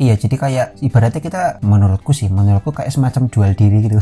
[0.00, 4.00] iya jadi kayak ibaratnya kita menurutku sih menurutku kayak semacam jual diri gitu.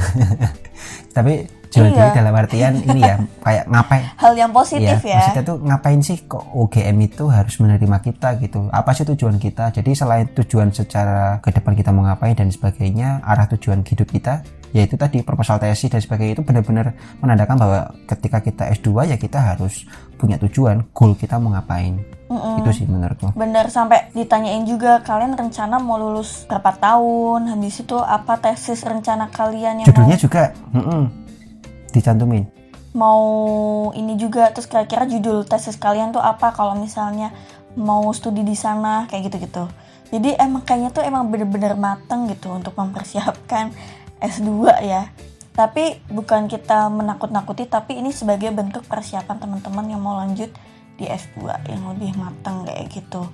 [1.17, 2.13] Tapi jual Iya.
[2.15, 6.17] dalam artian ini ya kayak ngapain hal yang positif Iya, ya, maksudnya tuh ngapain sih
[6.25, 8.69] kok UGM itu harus menerima kita gitu?
[8.71, 9.71] Apa sih tujuan kita?
[9.71, 14.41] Jadi selain tujuan secara ke depan kita mau ngapain dan sebagainya, arah tujuan hidup kita,
[14.71, 19.39] yaitu tadi proposal tesis dan sebagainya itu benar-benar menandakan bahwa ketika kita S2 ya kita
[19.39, 19.85] harus
[20.17, 22.01] punya tujuan, goal kita mau ngapain.
[22.29, 22.61] Mm-mm.
[22.61, 23.33] Itu sih menurutku.
[23.33, 29.33] bener sampai ditanyain juga kalian rencana mau lulus berapa tahun habis itu apa tesis rencana
[29.33, 31.09] kalian yang Judulnya juga mm-mm,
[31.99, 32.47] dicantumin.
[32.97, 33.21] mau
[33.93, 36.51] ini juga terus kira-kira judul tesis kalian tuh apa?
[36.57, 37.31] Kalau misalnya
[37.77, 39.69] mau studi di sana kayak gitu-gitu.
[40.09, 43.71] Jadi emang kayaknya tuh emang bener-bener mateng gitu untuk mempersiapkan
[44.35, 44.51] S2
[44.83, 45.13] ya.
[45.53, 50.49] Tapi bukan kita menakut-nakuti tapi ini sebagai bentuk persiapan teman-teman yang mau lanjut
[50.99, 53.29] di S2 yang lebih mateng kayak gitu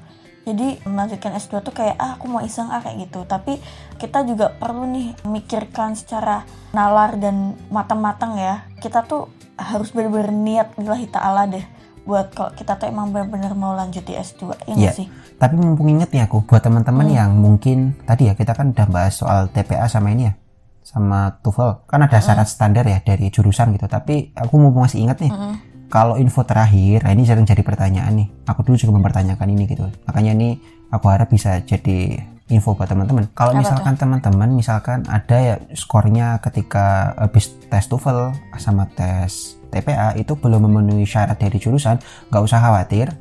[0.44, 3.57] jadi melanjutkan S2 tuh kayak ah aku mau iseng ah kayak gitu tapi
[3.96, 7.37] kita juga perlu nih memikirkan secara nalar dan
[7.68, 11.64] matang-matang ya kita tuh harus bener-bener niat lillahi ta'ala deh
[12.04, 14.92] buat kalau kita tuh emang bener-bener mau lanjut di S2 ya Iya.
[14.92, 17.16] sih Tapi mumpung inget nih aku buat teman-teman Hmm.
[17.16, 20.35] yang mungkin tadi ya kita kan udah bahas soal TPA sama ini ya
[20.80, 22.07] sama TOEFL kan Hmm.
[22.07, 25.54] ada syarat standar ya dari jurusan gitu tapi aku mumpung masih inget nih Mm-mm.
[25.94, 28.28] Kalau info terakhir nah ini sering jadi pertanyaan nih.
[28.50, 29.87] Aku dulu juga mempertanyakan ini gitu.
[30.11, 30.59] Makanya ini
[30.90, 32.18] aku harap bisa jadi
[32.50, 33.30] info buat teman-teman.
[33.30, 40.35] Kalau misalkan teman-teman misalkan ada ya skornya ketika habis tes TOEFL sama tes TPA itu
[40.35, 41.98] belum memenuhi syarat dari jurusan
[42.30, 43.14] nggak usah khawatir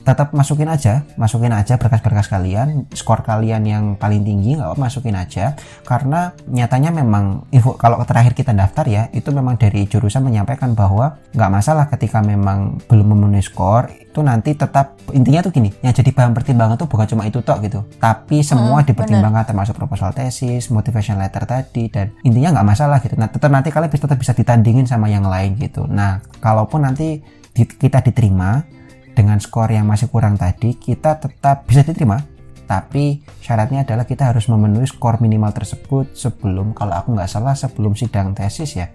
[0.00, 5.12] tetap masukin aja masukin aja berkas-berkas kalian skor kalian yang paling tinggi nggak apa masukin
[5.14, 5.52] aja.
[5.84, 11.20] Karena nyatanya memang info kalau terakhir kita daftar ya itu memang dari jurusan menyampaikan bahwa
[11.36, 16.10] nggak masalah ketika memang belum memenuhi skor itu nanti tetap intinya tuh gini yang jadi
[16.10, 17.84] bahan pertimbangan tuh bukan cuma itu tok gitu.
[18.00, 23.14] Tapi semua Hmm, dipertimbangkan termasuk proposal tesis motivation letter tadi dan intinya nggak masalah gitu.
[23.14, 25.84] Nah tetap nanti kalian bisa tetap bisa ditandingin sama yang lain gitu.
[25.86, 28.62] Nah kalaupun nanti di- kita diterima
[29.20, 32.24] dengan skor yang masih kurang tadi kita tetap bisa diterima.
[32.64, 37.92] Tapi syaratnya adalah kita harus memenuhi skor minimal tersebut sebelum kalau aku nggak salah sebelum
[37.92, 38.88] sidang tesis ya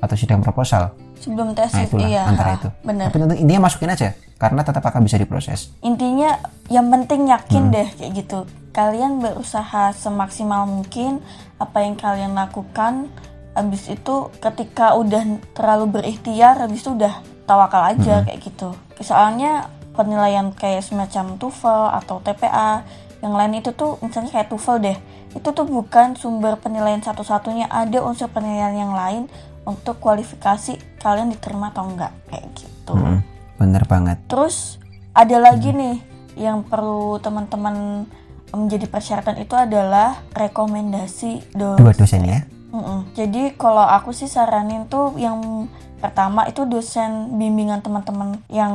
[0.00, 0.96] atau sidang proposal.
[1.20, 2.24] Sebelum nah tesis itulah iya.
[2.24, 2.68] antara itu.
[2.88, 5.74] Bener tapi tentu intinya masukin aja karena tetap akan bisa diproses.
[5.84, 6.38] Intinya
[6.72, 7.74] yang penting yakin Hmm.
[7.74, 8.38] deh kayak gitu.
[8.70, 11.18] Kalian berusaha semaksimal mungkin
[11.58, 13.10] apa yang kalian lakukan
[13.58, 18.26] habis itu ketika udah terlalu berikhtiar habis itu udah tawakal aja Hmm.
[18.30, 18.70] kayak gitu
[19.04, 22.84] soalnya penilaian kayak semacam TOEFL atau TPA
[23.24, 24.98] yang lain itu tuh misalnya kayak TOEFL deh
[25.36, 27.68] itu tuh bukan sumber penilaian satu-satunya.
[27.68, 29.28] Ada unsur penilaian yang lain
[29.68, 32.96] untuk kualifikasi kalian diterima atau enggak kayak gitu.
[32.96, 33.20] Mm-mm,
[33.60, 34.16] bener banget.
[34.32, 34.80] Terus
[35.12, 36.00] ada lagi nih
[36.40, 38.08] yang perlu teman-teman
[38.52, 41.80] menjadi persyaratan itu adalah rekomendasi dosen.
[41.80, 42.40] dua dosen ya
[42.76, 43.08] Mm-mm.
[43.16, 45.64] Jadi kalau aku sih saranin tuh yang
[45.96, 48.74] pertama itu dosen bimbingan teman-teman yang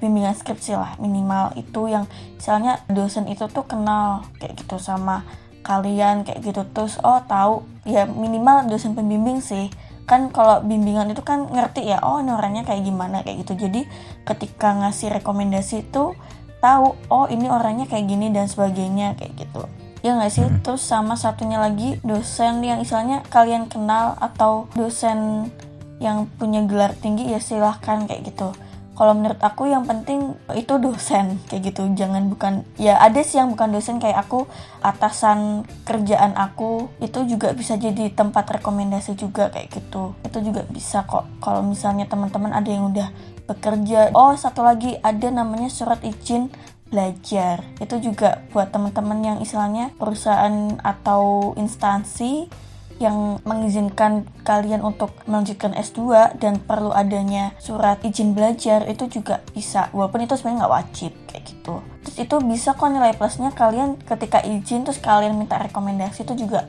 [0.00, 5.20] bimbingan skripsi lah minimal itu yang misalnya dosen itu tuh kenal kayak gitu sama
[5.60, 6.64] kalian kayak gitu.
[6.72, 9.68] Terus oh tahu ya minimal dosen pembimbing sih.
[10.08, 13.68] Kan kalau bimbingan itu kan ngerti ya oh ini orangnya kayak gimana kayak gitu.
[13.68, 13.84] Jadi
[14.24, 16.16] ketika ngasih rekomendasi itu
[16.64, 19.68] tahu oh ini orangnya kayak gini dan sebagainya kayak gitu
[20.06, 20.46] ya nggak sih?
[20.62, 25.50] Terus sama satunya lagi dosen yang istilahnya kalian kenal atau dosen
[25.98, 28.54] yang punya gelar tinggi ya silahkan kayak gitu.
[28.96, 31.84] Kalau menurut aku yang penting itu dosen kayak gitu.
[31.92, 34.48] Jangan bukan ya ada sih yang bukan dosen kayak aku
[34.80, 40.16] atasan kerjaan aku itu juga bisa jadi tempat rekomendasi juga kayak gitu.
[40.24, 43.12] Itu juga bisa kok kalau misalnya teman-teman ada yang udah
[43.44, 44.16] bekerja.
[44.16, 46.48] Oh satu lagi ada namanya surat izin
[46.90, 47.62] belajar.
[47.82, 52.48] Itu juga buat teman-teman yang istilahnya perusahaan atau instansi
[52.96, 59.92] yang mengizinkan kalian untuk melanjutkan S2 dan perlu adanya surat izin belajar itu juga bisa.
[59.92, 61.74] Walaupun itu sebenarnya nggak wajib kayak gitu.
[62.08, 66.64] Terus itu bisa kok nilai plusnya kalian ketika izin terus kalian minta rekomendasi itu juga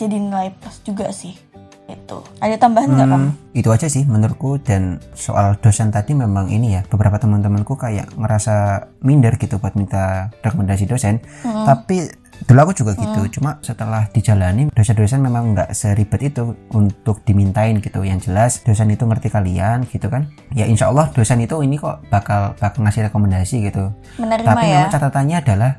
[0.00, 1.49] jadi nilai plus juga sih
[2.10, 2.18] gitu.
[2.42, 3.28] Ada tambahan nggak kamu?
[3.30, 4.58] Hmm, itu aja sih menurutku.
[4.58, 10.34] Dan soal dosen tadi memang ini ya beberapa teman-temanku kayak ngerasa minder gitu buat minta
[10.42, 11.22] rekomendasi dosen.
[11.46, 17.78] Tapi dulu aku juga gitu cuma setelah dijalani dosen-dosen memang nggak seribet itu untuk dimintain
[17.78, 18.02] gitu.
[18.02, 20.26] Yang jelas dosen itu ngerti kalian gitu kan.
[20.50, 23.94] Ya insya Allah dosen itu ini kok bakal bakal ngasih rekomendasi gitu.
[24.18, 24.74] Menerima tapi ya.
[24.82, 25.72] memang catatannya adalah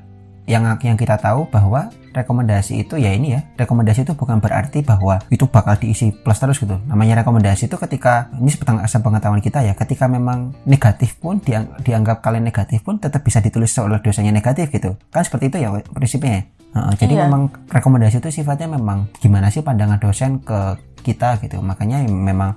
[0.50, 5.22] yang yang kita tahu bahwa rekomendasi itu ya ini ya rekomendasi itu bukan berarti bahwa
[5.32, 9.74] itu bakal diisi plus terus gitu namanya rekomendasi itu ketika ini sepengetahuan pengetahuan kita ya
[9.78, 14.68] ketika memang negatif pun diang- dianggap kalian negatif pun tetap bisa ditulis oleh dosennya negatif
[14.70, 16.44] gitu kan seperti itu ya prinsipnya ya.
[16.72, 17.22] Heeh, jadi Iya.
[17.28, 22.56] memang rekomendasi itu sifatnya memang gimana sih pandangan dosen ke kita gitu makanya memang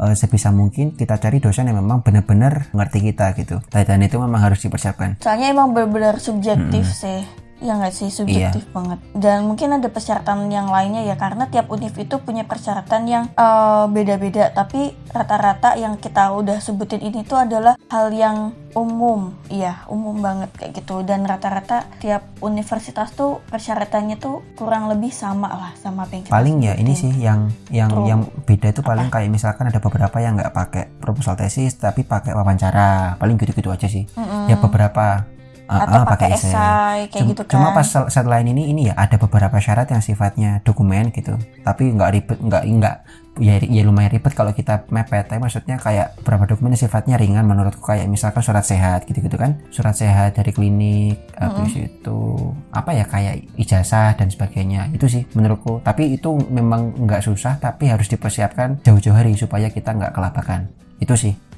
[0.00, 3.60] eh, sebisa mungkin kita cari dosen yang memang benar-benar ngerti kita gitu.
[3.70, 5.20] Dan itu memang harus dipersiapkan.
[5.20, 7.22] Soalnya emang benar-benar subjektif sih.
[7.60, 8.98] Ya nggak sih subjektif banget.
[9.12, 13.84] Dan mungkin ada persyaratan yang lainnya ya karena tiap univ itu punya persyaratan yang eh,
[13.88, 14.52] beda-beda.
[14.52, 20.50] Tapi rata-rata yang kita udah sebutin ini tuh adalah hal yang umum, iya umum banget
[20.56, 21.02] kayak gitu.
[21.04, 26.34] Dan rata-rata tiap universitas tuh persyaratannya tuh kurang lebih sama lah sama apa yang kita
[26.34, 27.02] paling ya ini sebutin.
[27.02, 28.06] sih yang yang True.
[28.08, 32.32] yang beda itu paling kayak misalkan ada beberapa yang nggak pakai proposal tesis tapi pakai
[32.32, 34.48] wawancara paling gitu-gitu aja sih Mm-mm.
[34.48, 35.28] ya beberapa
[35.70, 36.50] uh, atau uh, pakai essay.
[36.50, 37.52] esai kayak Cum- gitu kan.
[37.54, 41.38] Cuma pas sel- selain ini ini ya ada beberapa syarat yang sifatnya dokumen gitu.
[41.62, 42.96] Tapi nggak ribet nggak nggak
[43.38, 45.30] ya, ya lumayan ribet kalau kita mepet.
[45.30, 49.62] Tapi maksudnya kayak beberapa dokumen yang sifatnya ringan menurutku kayak misalkan surat sehat gitu-gitu kan.
[49.70, 52.18] Surat sehat dari klinik habis itu
[52.74, 54.90] apa ya kayak ijazah dan sebagainya.
[54.90, 55.86] Itu sih menurutku.
[55.86, 60.66] Tapi itu memang nggak susah tapi harus dipersiapkan jauh-jauh hari supaya kita nggak kelabakan.
[60.98, 61.49] Itu sih.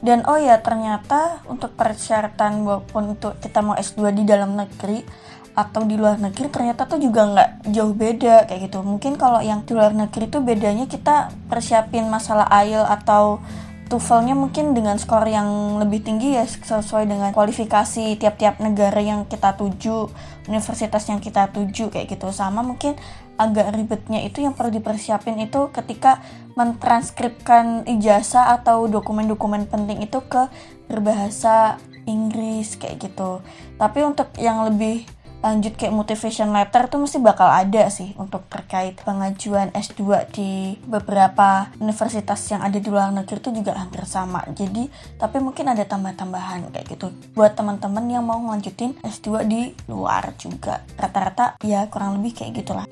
[0.00, 5.02] Dan oh ya ternyata untuk persyaratan walaupun untuk kita mau S2 di dalam negeri
[5.50, 8.80] atau di luar negeri ternyata tuh juga nggak jauh beda kayak gitu.
[8.80, 13.42] Mungkin kalau yang di luar negeri tuh bedanya kita persiapin masalah IELTS atau
[13.90, 19.58] TOEFL-nya mungkin dengan skor yang lebih tinggi ya sesuai dengan kualifikasi tiap-tiap negara yang kita
[19.58, 20.06] tuju,
[20.46, 22.30] universitas yang kita tuju kayak gitu.
[22.30, 22.94] Sama mungkin
[23.40, 26.20] agak ribetnya itu yang perlu dipersiapin itu ketika
[26.60, 30.52] mentranskripkan ijazah atau dokumen-dokumen penting itu ke
[30.92, 33.40] berbahasa Inggris kayak gitu.
[33.80, 35.08] Tapi untuk yang lebih
[35.40, 41.72] lanjut kayak motivation letter tuh mesti bakal ada sih untuk terkait pengajuan S2 di beberapa
[41.80, 44.44] universitas yang ada di luar negeri itu juga hampir sama.
[44.52, 50.36] Jadi, tapi mungkin ada tambah-tambahan kayak gitu buat teman-teman yang mau ngelanjutin S2 di luar
[50.36, 50.84] juga.
[51.00, 52.84] Rata-rata ya kurang lebih kayak gitulah.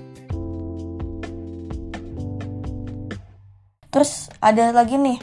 [3.88, 5.16] Terus ada lagi nih,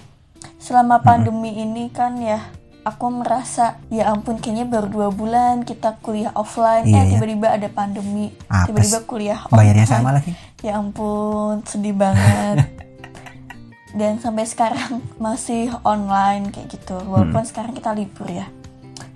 [0.58, 2.42] selama pandemi ini kan ya,
[2.82, 7.10] aku merasa ya ampun kayaknya baru dua bulan kita kuliah offline, Iya, eh ya.
[7.18, 8.66] tiba-tiba ada pandemi, Apes.
[8.70, 10.02] tiba-tiba kuliah Bayarnya online.
[10.02, 10.32] sama lagi.
[10.62, 12.66] Ya ampun, sedih banget.
[14.00, 18.50] Dan sampai sekarang masih online kayak gitu, walaupun sekarang kita libur ya.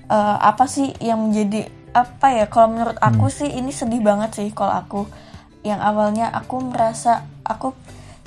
[0.09, 2.45] Eh, apa sih yang menjadi apa ya?
[2.45, 5.01] Kalau menurut aku sih ini sedih banget sih kalau aku
[5.61, 7.73] yang awalnya aku merasa aku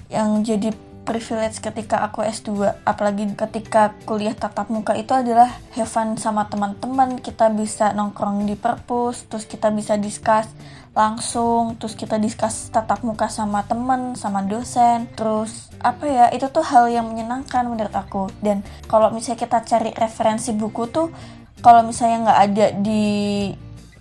[0.06, 0.70] yang jadi
[1.02, 7.18] privilege ketika aku S2 apalagi ketika kuliah tatap muka itu adalah have fun sama teman-teman
[7.18, 10.46] kita bisa nongkrong di perpus terus kita bisa discuss
[10.92, 16.62] langsung terus kita discuss tatap muka sama teman sama dosen terus apa ya itu tuh
[16.62, 18.30] hal yang menyenangkan menurut aku.
[18.38, 21.10] Dan kalau misalnya kita cari referensi buku tuh
[21.62, 23.04] kalau misalnya nggak ada di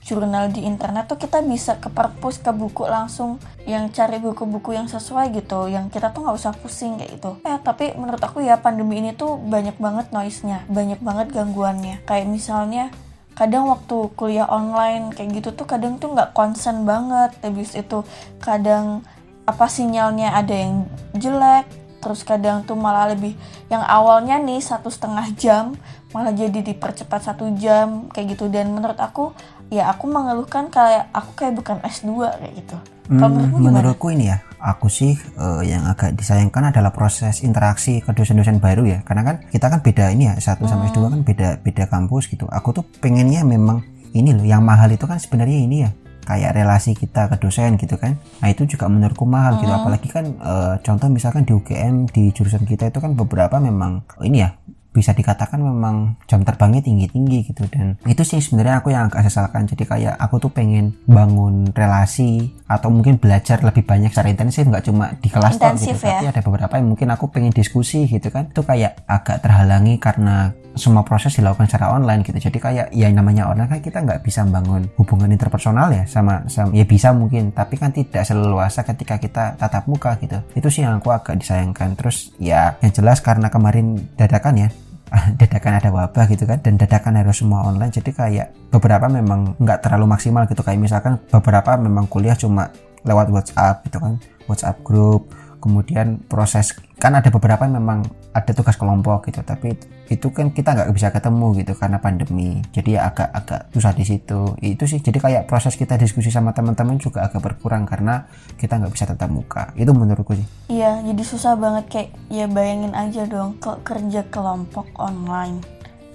[0.02, 3.38] jurnal di internet tuh kita bisa ke perpus ke buku langsung
[3.70, 7.38] yang cari buku-buku yang sesuai gitu yang kita tuh nggak usah pusing kayak gitu.
[7.46, 12.02] Eh tapi menurut aku ya pandemi ini tuh banyak banget noise-nya banyak banget gangguannya.
[12.10, 12.90] Kayak misalnya
[13.38, 17.38] kadang waktu kuliah online kayak gitu tuh kadang tuh nggak konsen banget.
[17.46, 18.02] Habis itu
[18.42, 19.06] kadang
[19.46, 21.70] apa sinyalnya ada yang jelek
[22.02, 23.38] terus kadang tuh malah lebih
[23.70, 25.78] yang awalnya nih satu setengah jam
[26.18, 28.50] malah jadi dipercepat satu jam kayak gitu.
[28.50, 29.30] Dan menurut aku
[29.72, 32.78] ya aku mengeluhkan kayak aku kayak bukan S2 kayak gitu
[33.12, 38.64] Hmm, menurutku ini ya, aku sih eh, yang agak disayangkan adalah proses interaksi ke dosen-dosen
[38.64, 39.00] baru ya.
[39.04, 40.96] Karena kan kita kan beda ini ya, satu sama Hmm.
[40.96, 42.48] S2 kan beda beda kampus gitu.
[42.48, 43.84] Aku tuh pengennya memang
[44.16, 45.92] ini loh, yang mahal itu kan sebenarnya ini ya,
[46.24, 48.16] kayak relasi kita ke dosen gitu kan.
[48.40, 49.68] Nah itu juga menurutku mahal gitu.
[49.68, 49.84] Hmm.
[49.84, 54.40] Apalagi kan eh, contoh misalkan di UGM di jurusan kita itu kan beberapa memang ini
[54.40, 54.56] ya
[54.92, 57.64] bisa dikatakan memang jam terbangnya tinggi-tinggi gitu.
[57.72, 59.66] Dan itu sih sebenarnya aku yang agak sesalkan.
[59.66, 64.86] Jadi kayak aku tuh pengen bangun relasi atau mungkin belajar lebih banyak secara intensif nggak
[64.86, 65.64] cuma di kelas gitu.
[65.64, 66.20] Intensif ya.
[66.20, 68.52] tapi ada beberapa yang mungkin aku pengen diskusi gitu kan.
[68.52, 72.38] Itu kayak agak terhalangi karena semua proses dilakukan secara online gitu.
[72.40, 76.72] Jadi kayak ya namanya online kan kita nggak bisa membangun hubungan interpersonal ya sama, sama
[76.72, 80.40] ya bisa mungkin tapi kan tidak seleluasa ketika kita tatap muka gitu.
[80.56, 82.00] Itu sih yang aku agak disayangkan.
[82.00, 84.70] Terus ya yang jelas karena kemarin dadakan ya
[85.40, 89.84] dadakan ada wabah gitu kan dan dadakan harus semua online jadi kayak beberapa memang nggak
[89.84, 90.64] terlalu maksimal gitu.
[90.64, 92.72] Kayak misalkan beberapa memang kuliah cuma
[93.06, 94.14] lewat WhatsApp gitu kan
[94.46, 99.78] WhatsApp grup kemudian proses kan ada beberapa memang ada tugas kelompok gitu tapi
[100.12, 102.60] itu kan kita nggak bisa ketemu gitu karena pandemi.
[102.76, 104.60] Jadi ya agak-agak susah di situ.
[104.60, 108.28] Itu sih jadi kayak proses kita diskusi sama teman-teman juga agak berkurang karena
[108.60, 109.72] kita nggak bisa tetap muka.
[109.80, 110.44] Itu menurutku sih.
[110.68, 115.64] Iya jadi susah banget kayak ya bayangin aja dong ke kerja kelompok online.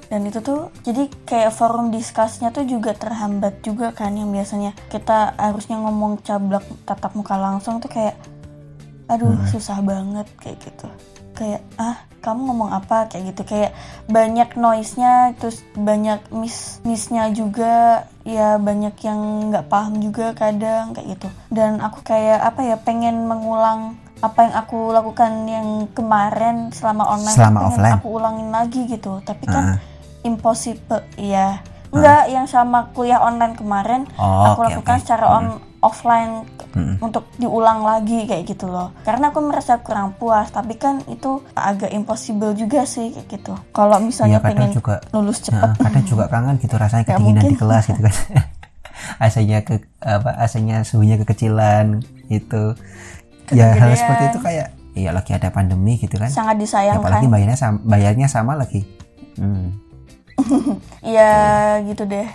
[0.06, 5.34] Dan itu tuh jadi kayak forum diskusnya tuh juga terhambat juga kan yang biasanya kita
[5.34, 8.14] harusnya ngomong cablak tatap muka langsung tuh kayak
[9.10, 9.50] aduh hmm.
[9.50, 10.86] susah banget kayak gitu
[11.36, 13.06] kayak ah kamu ngomong apa?
[13.06, 13.42] Kayak gitu.
[13.46, 13.70] Kayak
[14.10, 18.08] banyak noise-nya terus banyak miss missnya juga.
[18.26, 21.28] Ya banyak yang nggak paham juga kadang kayak gitu.
[21.52, 27.36] Dan aku kayak apa ya pengen mengulang apa yang aku lakukan yang kemarin selama online
[27.36, 27.94] selama offline?
[28.00, 29.22] aku ulangin lagi gitu.
[29.22, 30.26] Tapi kan uh.
[30.26, 31.62] impossible ya
[31.96, 35.02] enggak yang sama kuliah online kemarin oh, aku okay, lakukan okay.
[35.02, 36.42] secara on hmm offline
[36.74, 36.98] hmm.
[36.98, 38.90] untuk diulang lagi kayak gitu loh.
[39.06, 43.54] Karena aku merasa kurang puas tapi kan itu agak impossible juga sih kayak gitu.
[43.70, 47.84] Kalau misalnya ya, pengen juga, lulus cepat kadang juga kangen gitu rasanya kedinginan di kelas
[47.94, 48.14] gitu kan.
[49.22, 52.00] AC-nya ke apa AC-nya suhunya kekecilan
[52.32, 52.74] itu
[53.54, 56.32] ya hal seperti itu kayak iya lagi ada pandemi gitu kan.
[56.32, 58.82] Sangat disayangkan ya, apalagi bayarnya sama, bayarnya sama lagi.
[59.36, 59.85] Hmm.
[61.16, 61.32] ya
[61.84, 62.28] gitu deh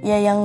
[0.00, 0.40] ya yang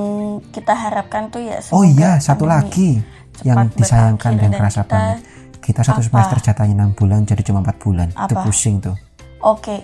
[0.52, 3.00] kita harapkan tuh ya oh iya satu lagi
[3.44, 5.18] yang disayangkan dan kerasa kita, banget
[5.60, 6.08] kita satu apa?
[6.08, 8.28] semester jatahnya enam bulan jadi cuma empat bulan apa?
[8.28, 8.96] itu pusing tuh
[9.42, 9.80] oke okay.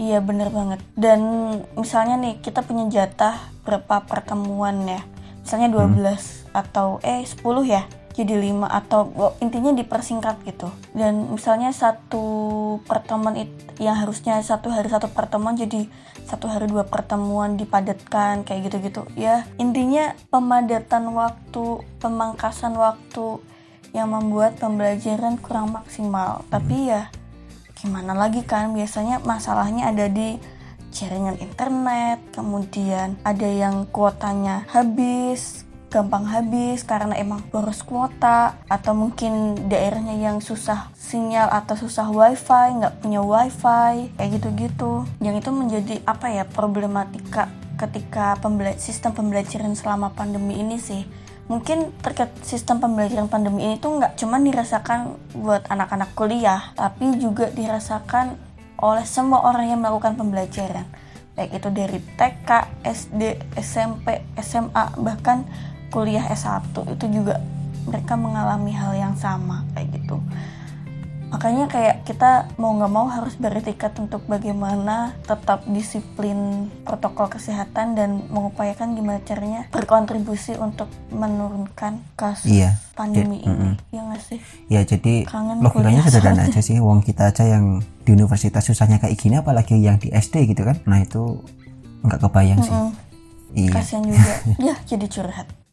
[0.00, 1.20] iya bener banget dan
[1.76, 5.00] misalnya nih kita punya jatah berapa pertemuan ya
[5.44, 6.18] misalnya 12 hmm.
[6.56, 7.38] atau eh 10
[7.68, 7.82] ya
[8.16, 10.72] jadi 5 atau oh, intinya dipersingkat gitu.
[10.96, 12.24] Dan misalnya satu
[12.88, 15.84] pertemuan itu yang harusnya satu hari satu pertemuan jadi
[16.24, 19.04] satu hari dua pertemuan dipadatkan kayak gitu-gitu.
[19.14, 23.44] Ya intinya pemadatan waktu pemangkasan waktu
[23.92, 26.40] yang membuat pembelajaran kurang maksimal.
[26.48, 27.12] Tapi ya
[27.76, 28.72] gimana lagi kan?
[28.72, 30.40] Biasanya masalahnya ada di
[30.96, 39.54] jaringan internet kemudian ada yang kuotanya habis gampang habis karena emang boros kuota atau mungkin
[39.70, 45.06] daerahnya yang susah sinyal atau susah wifi nggak punya wifi kayak gitu-gitu.
[45.22, 51.06] Yang itu menjadi apa ya problematika ketika pembela sistem pembelajaran selama pandemi ini sih.
[51.46, 57.54] Mungkin terkait sistem pembelajaran pandemi ini tuh nggak cuma dirasakan buat anak-anak kuliah tapi juga
[57.54, 58.34] dirasakan
[58.82, 60.84] oleh semua orang yang melakukan pembelajaran.
[61.36, 62.50] Baik itu dari TK,
[62.82, 63.22] SD,
[63.60, 65.44] SMP, SMA bahkan
[65.96, 67.40] kuliah S1 itu juga
[67.88, 70.20] mereka mengalami hal yang sama kayak gitu.
[71.26, 78.22] Makanya kayak kita mau nggak mau harus beretikat untuk bagaimana tetap disiplin protokol kesehatan dan
[78.30, 82.78] mengupayakan gimana caranya berkontribusi untuk menurunkan kasus iya.
[82.94, 83.50] pandemi ya, ini.
[83.50, 83.72] mm -hmm.
[83.90, 84.40] ya nggak sih?
[84.70, 86.78] Ya jadi Kangen logikanya sederhana aja sih.
[86.78, 90.78] Wong kita aja yang di universitas susahnya kayak gini apalagi yang di SD gitu kan.
[90.86, 91.42] Nah itu
[92.06, 92.86] nggak kebayang mm -hmm.
[92.92, 93.06] sih
[93.66, 93.72] iya.
[93.72, 94.34] kasian juga.
[94.70, 95.65] Ya jadi curhat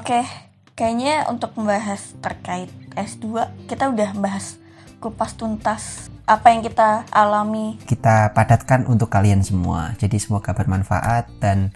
[0.00, 0.24] Oke,
[0.72, 4.56] kayaknya untuk membahas terkait S2 kita udah bahas
[4.96, 7.76] kupas tuntas apa yang kita alami.
[7.84, 9.92] Kita padatkan untuk kalian semua.
[10.00, 11.68] Jadi semoga bermanfaat dan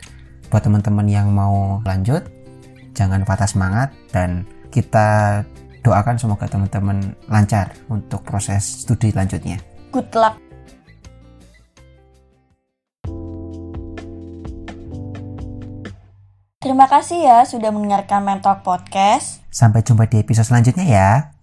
[0.48, 2.24] buat teman-teman yang mau lanjut
[2.96, 5.44] jangan patah semangat dan kita
[5.84, 9.60] doakan semoga teman-teman lancar untuk proses studi lanjutnya.
[9.92, 10.43] Good luck
[16.64, 19.44] Terima kasih ya sudah mendengarkan Mentor Podcast.
[19.52, 21.33] Sampai jumpa di episode selanjutnya ya.